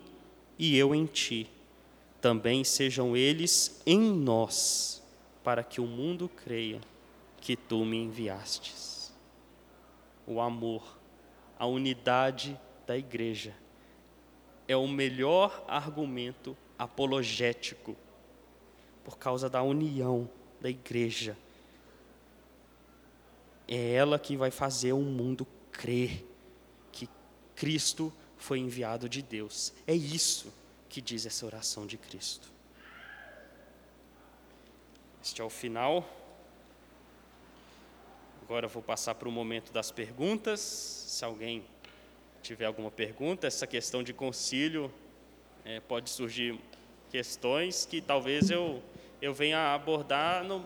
e 0.58 0.76
eu 0.76 0.94
em 0.94 1.04
ti, 1.04 1.48
também 2.20 2.64
sejam 2.64 3.16
eles 3.16 3.80
em 3.86 4.00
nós 4.00 4.98
para 5.48 5.64
que 5.64 5.80
o 5.80 5.86
mundo 5.86 6.28
creia 6.28 6.78
que 7.40 7.56
tu 7.56 7.82
me 7.82 7.96
enviastes. 7.96 9.14
O 10.26 10.42
amor, 10.42 10.98
a 11.58 11.64
unidade 11.64 12.60
da 12.86 12.98
igreja 12.98 13.56
é 14.68 14.76
o 14.76 14.86
melhor 14.86 15.64
argumento 15.66 16.54
apologético 16.78 17.96
por 19.02 19.16
causa 19.16 19.48
da 19.48 19.62
união 19.62 20.28
da 20.60 20.68
igreja. 20.68 21.34
É 23.66 23.94
ela 23.94 24.18
que 24.18 24.36
vai 24.36 24.50
fazer 24.50 24.92
o 24.92 25.00
mundo 25.00 25.46
crer 25.72 26.26
que 26.92 27.08
Cristo 27.56 28.12
foi 28.36 28.58
enviado 28.58 29.08
de 29.08 29.22
Deus. 29.22 29.72
É 29.86 29.94
isso 29.94 30.52
que 30.90 31.00
diz 31.00 31.24
essa 31.24 31.46
oração 31.46 31.86
de 31.86 31.96
Cristo. 31.96 32.57
Este 35.22 35.40
é 35.40 35.44
o 35.44 35.50
final. 35.50 36.08
Agora 38.42 38.68
vou 38.68 38.82
passar 38.82 39.14
para 39.16 39.28
o 39.28 39.32
momento 39.32 39.72
das 39.72 39.90
perguntas. 39.90 40.60
Se 40.60 41.24
alguém 41.24 41.64
tiver 42.40 42.66
alguma 42.66 42.90
pergunta, 42.90 43.46
essa 43.46 43.66
questão 43.66 44.02
de 44.02 44.12
concílio 44.12 44.92
é, 45.64 45.80
pode 45.80 46.08
surgir 46.08 46.58
questões 47.10 47.84
que 47.84 48.00
talvez 48.00 48.48
eu, 48.48 48.82
eu 49.20 49.34
venha 49.34 49.74
abordar 49.74 50.44
no, 50.44 50.64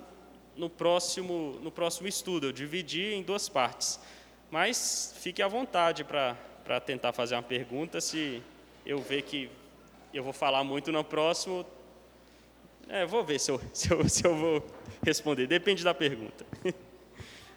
no, 0.54 0.68
próximo, 0.68 1.58
no 1.62 1.70
próximo 1.70 2.06
estudo. 2.06 2.46
Eu 2.46 2.52
dividi 2.52 3.14
em 3.14 3.22
duas 3.22 3.48
partes. 3.48 3.98
Mas 4.50 5.14
fique 5.18 5.42
à 5.42 5.48
vontade 5.48 6.04
para 6.04 6.80
tentar 6.84 7.12
fazer 7.14 7.34
uma 7.34 7.42
pergunta. 7.42 8.02
Se 8.02 8.42
eu 8.84 8.98
ver 8.98 9.22
que 9.22 9.50
eu 10.12 10.22
vou 10.22 10.32
falar 10.32 10.62
muito 10.62 10.92
no 10.92 11.02
próximo, 11.02 11.66
é, 12.88 13.06
vou 13.06 13.24
ver 13.24 13.38
se 13.38 13.50
eu, 13.50 13.60
se, 13.72 13.90
eu, 13.90 14.08
se 14.08 14.26
eu 14.26 14.36
vou 14.36 14.66
responder. 15.02 15.46
Depende 15.46 15.82
da 15.82 15.94
pergunta. 15.94 16.44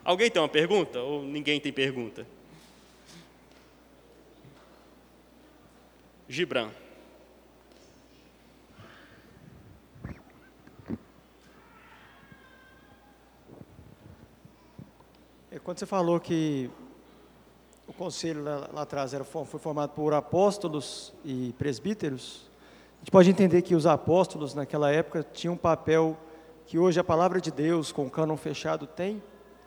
Alguém 0.04 0.30
tem 0.30 0.42
uma 0.42 0.50
pergunta 0.50 1.00
ou 1.00 1.24
ninguém 1.24 1.60
tem 1.60 1.74
pergunta? 1.74 2.26
Gibran. 6.28 6.70
É, 15.52 15.60
quando 15.60 15.80
você 15.80 15.86
falou 15.86 16.20
que 16.20 16.70
o 17.88 17.94
conselho 17.94 18.44
lá, 18.44 18.70
lá 18.74 18.82
atrás 18.82 19.14
era, 19.14 19.24
foi 19.24 19.60
formado 19.60 19.92
por 19.92 20.14
apóstolos 20.14 21.14
e 21.24 21.54
presbíteros, 21.58 22.50
a 22.96 23.00
gente 23.00 23.12
pode 23.12 23.30
entender 23.30 23.62
que 23.62 23.76
os 23.76 23.86
apóstolos 23.86 24.54
naquela 24.54 24.92
época 24.92 25.26
tinham 25.34 25.54
um 25.54 25.58
papel 25.58 26.18
que 26.66 26.80
hoje 26.80 27.00
a 27.00 27.04
palavra 27.04 27.40
de 27.40 27.52
Deus 27.52 27.92
com 27.92 28.06
o 28.06 28.10
cânon 28.10 28.36
fechado 28.36 28.88
tem, 28.88 29.22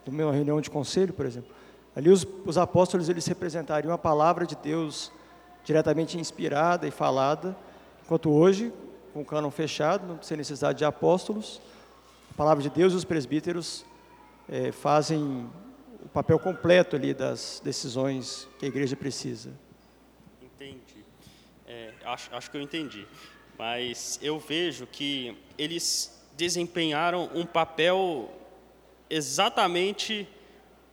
numa 0.04 0.32
reunião 0.32 0.60
de 0.60 0.70
conselho, 0.70 1.12
por 1.12 1.26
exemplo. 1.26 1.54
Ali 1.94 2.10
os, 2.10 2.26
os 2.44 2.58
apóstolos 2.58 3.08
eles 3.08 3.26
representariam 3.26 3.92
a 3.92 3.98
palavra 3.98 4.46
de 4.46 4.56
Deus 4.56 5.12
diretamente 5.64 6.18
inspirada 6.18 6.86
e 6.86 6.90
falada, 6.90 7.56
enquanto 8.04 8.30
hoje, 8.30 8.72
com 9.12 9.20
o 9.20 9.24
cânon 9.24 9.50
fechado, 9.50 10.18
sem 10.22 10.36
necessidade 10.36 10.78
de 10.78 10.84
apóstolos, 10.84 11.60
a 12.30 12.34
palavra 12.34 12.62
de 12.62 12.70
Deus 12.70 12.92
e 12.92 12.96
os 12.96 13.04
presbíteros 13.04 13.84
é, 14.48 14.72
fazem 14.72 15.48
o 16.04 16.08
papel 16.08 16.38
completo 16.38 16.96
ali 16.96 17.12
das 17.12 17.60
decisões 17.62 18.48
que 18.58 18.64
a 18.64 18.68
igreja 18.68 18.96
precisa. 18.96 19.50
Entendi. 20.42 20.97
Acho, 22.08 22.34
acho 22.34 22.50
que 22.50 22.56
eu 22.56 22.62
entendi. 22.62 23.06
Mas 23.58 24.18
eu 24.22 24.38
vejo 24.38 24.86
que 24.86 25.36
eles 25.58 26.18
desempenharam 26.36 27.30
um 27.34 27.44
papel 27.44 28.32
exatamente 29.10 30.26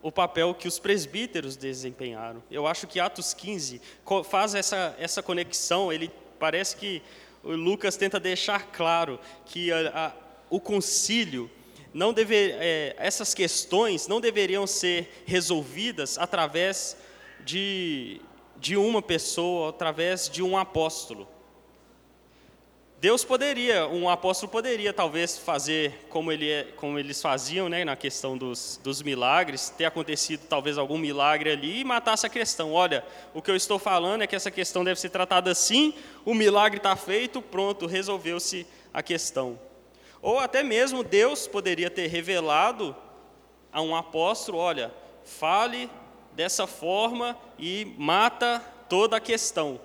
o 0.01 0.11
papel 0.11 0.53
que 0.53 0.67
os 0.67 0.77
presbíteros 0.77 1.55
desempenharam. 1.55 2.43
Eu 2.51 2.67
acho 2.67 2.85
que 2.85 2.99
Atos 2.99 3.33
15 3.33 3.81
faz 4.29 4.53
essa, 4.53 4.95
essa 4.99 5.23
conexão, 5.23 5.91
ele 5.91 6.11
parece 6.37 6.75
que 6.75 7.01
Lucas 7.43 7.95
tenta 7.95 8.19
deixar 8.19 8.67
claro 8.71 9.19
que 9.45 9.71
a, 9.71 10.07
a, 10.07 10.11
o 10.49 10.59
concílio 10.59 11.49
não 11.93 12.13
deve, 12.13 12.51
é, 12.51 12.93
essas 12.99 13.33
questões 13.33 14.05
não 14.05 14.19
deveriam 14.19 14.67
ser 14.67 15.23
resolvidas 15.25 16.17
através 16.17 16.97
de, 17.43 18.21
de 18.57 18.77
uma 18.77 19.01
pessoa, 19.01 19.69
através 19.69 20.29
de 20.29 20.41
um 20.41 20.57
apóstolo. 20.57 21.27
Deus 23.05 23.23
poderia, 23.23 23.87
um 23.87 24.09
apóstolo 24.09 24.51
poderia 24.51 24.91
talvez 24.91 25.37
fazer 25.37 26.07
como, 26.09 26.31
ele, 26.31 26.49
é, 26.49 26.63
como 26.75 26.97
eles 26.97 27.21
faziam 27.21 27.69
né, 27.69 27.85
na 27.85 27.95
questão 27.95 28.37
dos, 28.37 28.79
dos 28.83 29.01
milagres, 29.01 29.69
ter 29.69 29.85
acontecido 29.85 30.47
talvez 30.47 30.77
algum 30.77 30.97
milagre 30.97 31.51
ali 31.51 31.81
e 31.81 31.83
matasse 31.83 32.25
a 32.25 32.29
questão. 32.29 32.73
Olha, 32.73 33.05
o 33.33 33.41
que 33.41 33.51
eu 33.51 33.55
estou 33.55 33.77
falando 33.77 34.23
é 34.23 34.27
que 34.27 34.35
essa 34.35 34.49
questão 34.49 34.83
deve 34.83 34.99
ser 34.99 35.09
tratada 35.09 35.51
assim, 35.51 35.93
o 36.25 36.33
milagre 36.33 36.77
está 36.77 36.95
feito, 36.95 37.41
pronto, 37.41 37.85
resolveu-se 37.85 38.65
a 38.93 39.03
questão. 39.03 39.59
Ou 40.21 40.39
até 40.39 40.63
mesmo 40.63 41.03
Deus 41.03 41.47
poderia 41.47 41.91
ter 41.91 42.07
revelado 42.07 42.95
a 43.71 43.81
um 43.81 43.95
apóstolo: 43.95 44.57
olha, 44.57 44.91
fale 45.23 45.89
dessa 46.35 46.67
forma 46.67 47.37
e 47.57 47.93
mata 47.97 48.59
toda 48.89 49.17
a 49.17 49.21
questão. 49.21 49.79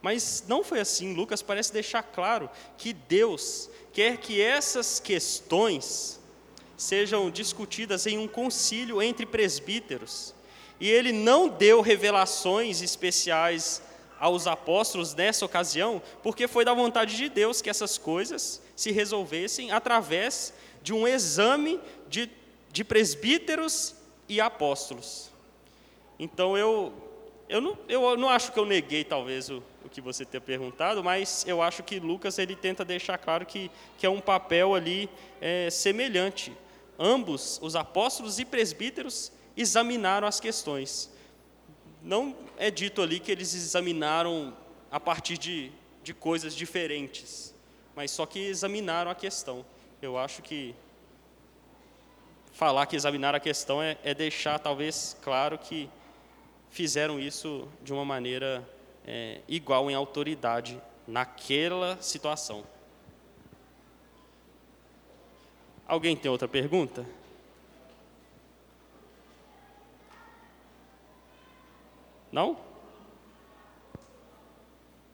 Mas 0.00 0.44
não 0.46 0.62
foi 0.64 0.80
assim. 0.80 1.14
Lucas 1.14 1.42
parece 1.42 1.72
deixar 1.72 2.02
claro 2.02 2.50
que 2.78 2.92
Deus 2.92 3.68
quer 3.92 4.18
que 4.18 4.40
essas 4.40 5.00
questões 5.00 6.20
sejam 6.76 7.30
discutidas 7.30 8.06
em 8.06 8.18
um 8.18 8.28
concílio 8.28 9.02
entre 9.02 9.24
presbíteros. 9.24 10.34
E 10.78 10.90
ele 10.90 11.12
não 11.12 11.48
deu 11.48 11.80
revelações 11.80 12.82
especiais 12.82 13.82
aos 14.18 14.46
apóstolos 14.46 15.14
nessa 15.14 15.44
ocasião, 15.44 16.02
porque 16.22 16.46
foi 16.46 16.64
da 16.64 16.74
vontade 16.74 17.16
de 17.16 17.28
Deus 17.28 17.60
que 17.60 17.70
essas 17.70 17.98
coisas 17.98 18.62
se 18.74 18.90
resolvessem 18.90 19.70
através 19.70 20.52
de 20.82 20.92
um 20.92 21.08
exame 21.08 21.80
de, 22.08 22.30
de 22.70 22.84
presbíteros 22.84 23.94
e 24.28 24.40
apóstolos. 24.40 25.30
Então 26.18 26.56
eu, 26.56 26.92
eu, 27.48 27.60
não, 27.60 27.78
eu 27.88 28.16
não 28.16 28.28
acho 28.28 28.52
que 28.52 28.58
eu 28.58 28.64
neguei 28.64 29.04
talvez 29.04 29.48
o, 29.50 29.62
o 29.84 29.88
que 29.88 30.00
você 30.00 30.24
ter 30.24 30.40
perguntado, 30.40 31.02
mas 31.04 31.44
eu 31.46 31.62
acho 31.62 31.82
que 31.82 32.00
Lucas 32.00 32.38
ele 32.38 32.56
tenta 32.56 32.84
deixar 32.84 33.18
claro 33.18 33.44
que, 33.44 33.70
que 33.98 34.06
é 34.06 34.10
um 34.10 34.20
papel 34.20 34.74
ali 34.74 35.08
é, 35.40 35.68
semelhante. 35.70 36.52
Ambos, 36.98 37.58
os 37.62 37.76
apóstolos 37.76 38.38
e 38.38 38.44
presbíteros, 38.44 39.30
examinaram 39.56 40.26
as 40.26 40.40
questões. 40.40 41.10
Não 42.02 42.36
é 42.56 42.70
dito 42.70 43.02
ali 43.02 43.20
que 43.20 43.30
eles 43.30 43.54
examinaram 43.54 44.56
a 44.90 44.98
partir 44.98 45.36
de, 45.36 45.72
de 46.02 46.14
coisas 46.14 46.54
diferentes, 46.54 47.54
mas 47.94 48.10
só 48.10 48.24
que 48.24 48.38
examinaram 48.38 49.10
a 49.10 49.14
questão. 49.14 49.64
Eu 50.00 50.16
acho 50.16 50.42
que 50.42 50.74
falar 52.52 52.86
que 52.86 52.96
examinaram 52.96 53.36
a 53.36 53.40
questão 53.40 53.82
é, 53.82 53.98
é 54.02 54.14
deixar 54.14 54.58
talvez 54.58 55.16
claro 55.22 55.58
que 55.58 55.90
fizeram 56.70 57.18
isso 57.18 57.68
de 57.82 57.92
uma 57.92 58.04
maneira 58.04 58.66
é, 59.06 59.40
igual 59.48 59.90
em 59.90 59.94
autoridade 59.94 60.80
naquela 61.06 62.00
situação. 62.00 62.64
Alguém 65.86 66.16
tem 66.16 66.30
outra 66.30 66.48
pergunta? 66.48 67.06
Não? 72.32 72.58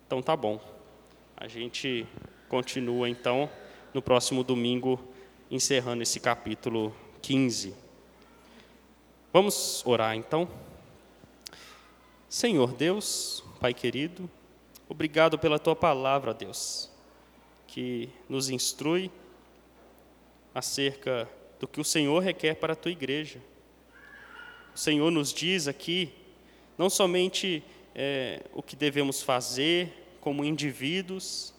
Então 0.06 0.22
tá 0.22 0.34
bom. 0.34 0.60
A 1.36 1.46
gente 1.46 2.06
continua 2.48 3.08
então 3.08 3.50
no 3.92 4.00
próximo 4.00 4.42
domingo, 4.42 4.98
encerrando 5.50 6.02
esse 6.02 6.18
capítulo 6.18 6.94
15. 7.20 7.74
Vamos 9.32 9.82
orar 9.86 10.16
então? 10.16 10.48
Senhor 12.32 12.72
Deus, 12.72 13.44
Pai 13.60 13.74
querido, 13.74 14.28
obrigado 14.88 15.38
pela 15.38 15.58
tua 15.58 15.76
palavra, 15.76 16.32
Deus, 16.32 16.88
que 17.66 18.08
nos 18.26 18.48
instrui 18.48 19.10
acerca 20.54 21.28
do 21.60 21.68
que 21.68 21.78
o 21.78 21.84
Senhor 21.84 22.20
requer 22.20 22.54
para 22.54 22.72
a 22.72 22.76
tua 22.76 22.90
igreja. 22.90 23.38
O 24.74 24.78
Senhor 24.78 25.10
nos 25.10 25.30
diz 25.30 25.68
aqui 25.68 26.10
não 26.78 26.88
somente 26.88 27.62
é, 27.94 28.40
o 28.54 28.62
que 28.62 28.76
devemos 28.76 29.20
fazer 29.20 30.16
como 30.18 30.42
indivíduos, 30.42 31.52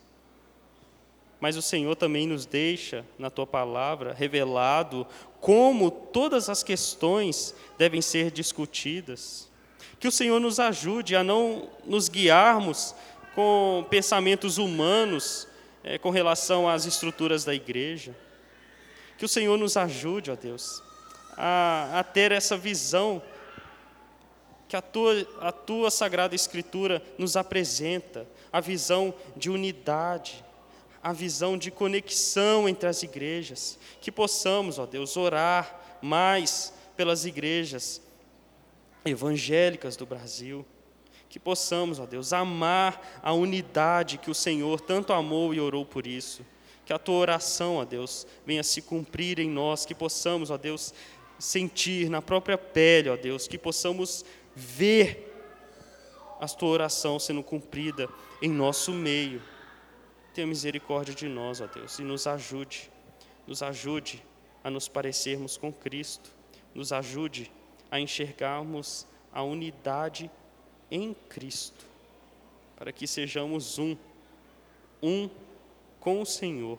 mas 1.40 1.56
o 1.56 1.62
Senhor 1.62 1.96
também 1.96 2.26
nos 2.26 2.48
deixa 2.48 3.06
na 3.20 3.30
tua 3.30 3.46
palavra 3.46 4.12
revelado 4.12 5.06
como 5.40 5.92
todas 5.92 6.50
as 6.50 6.64
questões 6.64 7.54
devem 7.78 8.02
ser 8.02 8.32
discutidas. 8.32 9.53
Que 10.00 10.08
o 10.08 10.12
Senhor 10.12 10.40
nos 10.40 10.60
ajude 10.60 11.16
a 11.16 11.24
não 11.24 11.70
nos 11.86 12.10
guiarmos 12.10 12.94
com 13.34 13.86
pensamentos 13.90 14.58
humanos 14.58 15.48
é, 15.84 15.98
com 15.98 16.10
relação 16.10 16.68
às 16.68 16.86
estruturas 16.86 17.44
da 17.44 17.54
igreja. 17.54 18.16
Que 19.18 19.26
o 19.26 19.30
Senhor 19.30 19.58
nos 19.58 19.78
ajude, 19.78 20.32
ó 20.32 20.36
Deus, 20.36 20.82
a, 21.38 22.00
a 22.00 22.04
ter 22.04 22.32
essa 22.32 22.58
visão 22.58 23.22
que 24.68 24.76
a 24.76 24.82
tua, 24.82 25.28
a 25.40 25.52
tua 25.52 25.92
Sagrada 25.92 26.34
Escritura 26.34 27.02
nos 27.18 27.38
apresenta, 27.38 28.28
a 28.52 28.60
visão 28.60 29.14
de 29.36 29.50
unidade, 29.50 30.44
a 31.02 31.14
visão 31.14 31.58
de 31.58 31.70
conexão 31.70 32.68
entre 32.68 32.90
as 32.90 33.04
igrejas. 33.04 33.78
Que 34.02 34.12
possamos, 34.12 34.80
ó 34.80 34.86
Deus, 34.86 35.16
orar 35.16 36.00
mais 36.02 36.74
pelas 36.96 37.26
igrejas 37.26 38.02
evangélicas 39.06 39.96
do 39.96 40.06
Brasil. 40.06 40.66
Que 41.30 41.40
possamos, 41.40 42.00
ó 42.00 42.06
Deus, 42.06 42.32
amar 42.32 43.20
a 43.24 43.34
unidade 43.34 44.18
que 44.18 44.30
o 44.30 44.36
Senhor 44.36 44.80
tanto 44.80 45.14
amou 45.14 45.54
e 45.54 45.60
orou 45.60 45.86
por 45.86 46.06
isso. 46.06 46.46
Que 46.86 46.94
a 46.94 47.00
tua 47.00 47.16
oração, 47.16 47.78
ó 47.78 47.86
Deus, 47.86 48.28
venha 48.46 48.64
se 48.64 48.82
cumprir 48.82 49.40
em 49.40 49.50
nós, 49.50 49.86
que 49.86 49.96
possamos, 49.96 50.52
ó 50.52 50.58
Deus, 50.58 50.94
sentir 51.40 52.10
na 52.10 52.22
própria 52.22 52.58
pele, 52.58 53.10
ó 53.10 53.16
Deus, 53.16 53.48
que 53.48 53.58
possamos 53.58 54.24
ver 54.56 55.32
a 56.40 56.48
tua 56.48 56.70
oração 56.70 57.18
sendo 57.18 57.42
cumprida 57.42 58.08
em 58.42 58.50
nosso 58.50 58.92
meio. 58.92 59.42
Tenha 60.34 60.46
misericórdia 60.46 61.14
de 61.16 61.28
nós, 61.28 61.62
ó 61.62 61.68
Deus, 61.68 62.00
e 62.00 62.04
nos 62.04 62.28
ajude, 62.28 62.92
nos 63.48 63.64
ajude 63.64 64.24
a 64.64 64.70
nos 64.70 64.88
parecermos 64.88 65.58
com 65.58 65.72
Cristo, 65.72 66.30
nos 66.76 66.92
ajude 66.92 67.52
a 67.52 67.63
enxergarmos 68.00 69.08
a 69.32 69.44
unidade 69.44 70.30
em 70.90 71.14
Cristo, 71.30 71.86
para 72.76 72.92
que 72.92 73.08
sejamos 73.08 73.80
um, 73.80 73.98
um 75.02 75.30
com 76.00 76.22
o 76.22 76.26
Senhor. 76.26 76.78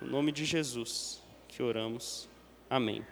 No 0.00 0.08
nome 0.08 0.32
de 0.32 0.44
Jesus 0.44 1.22
que 1.48 1.62
oramos. 1.62 2.28
Amém. 2.70 3.04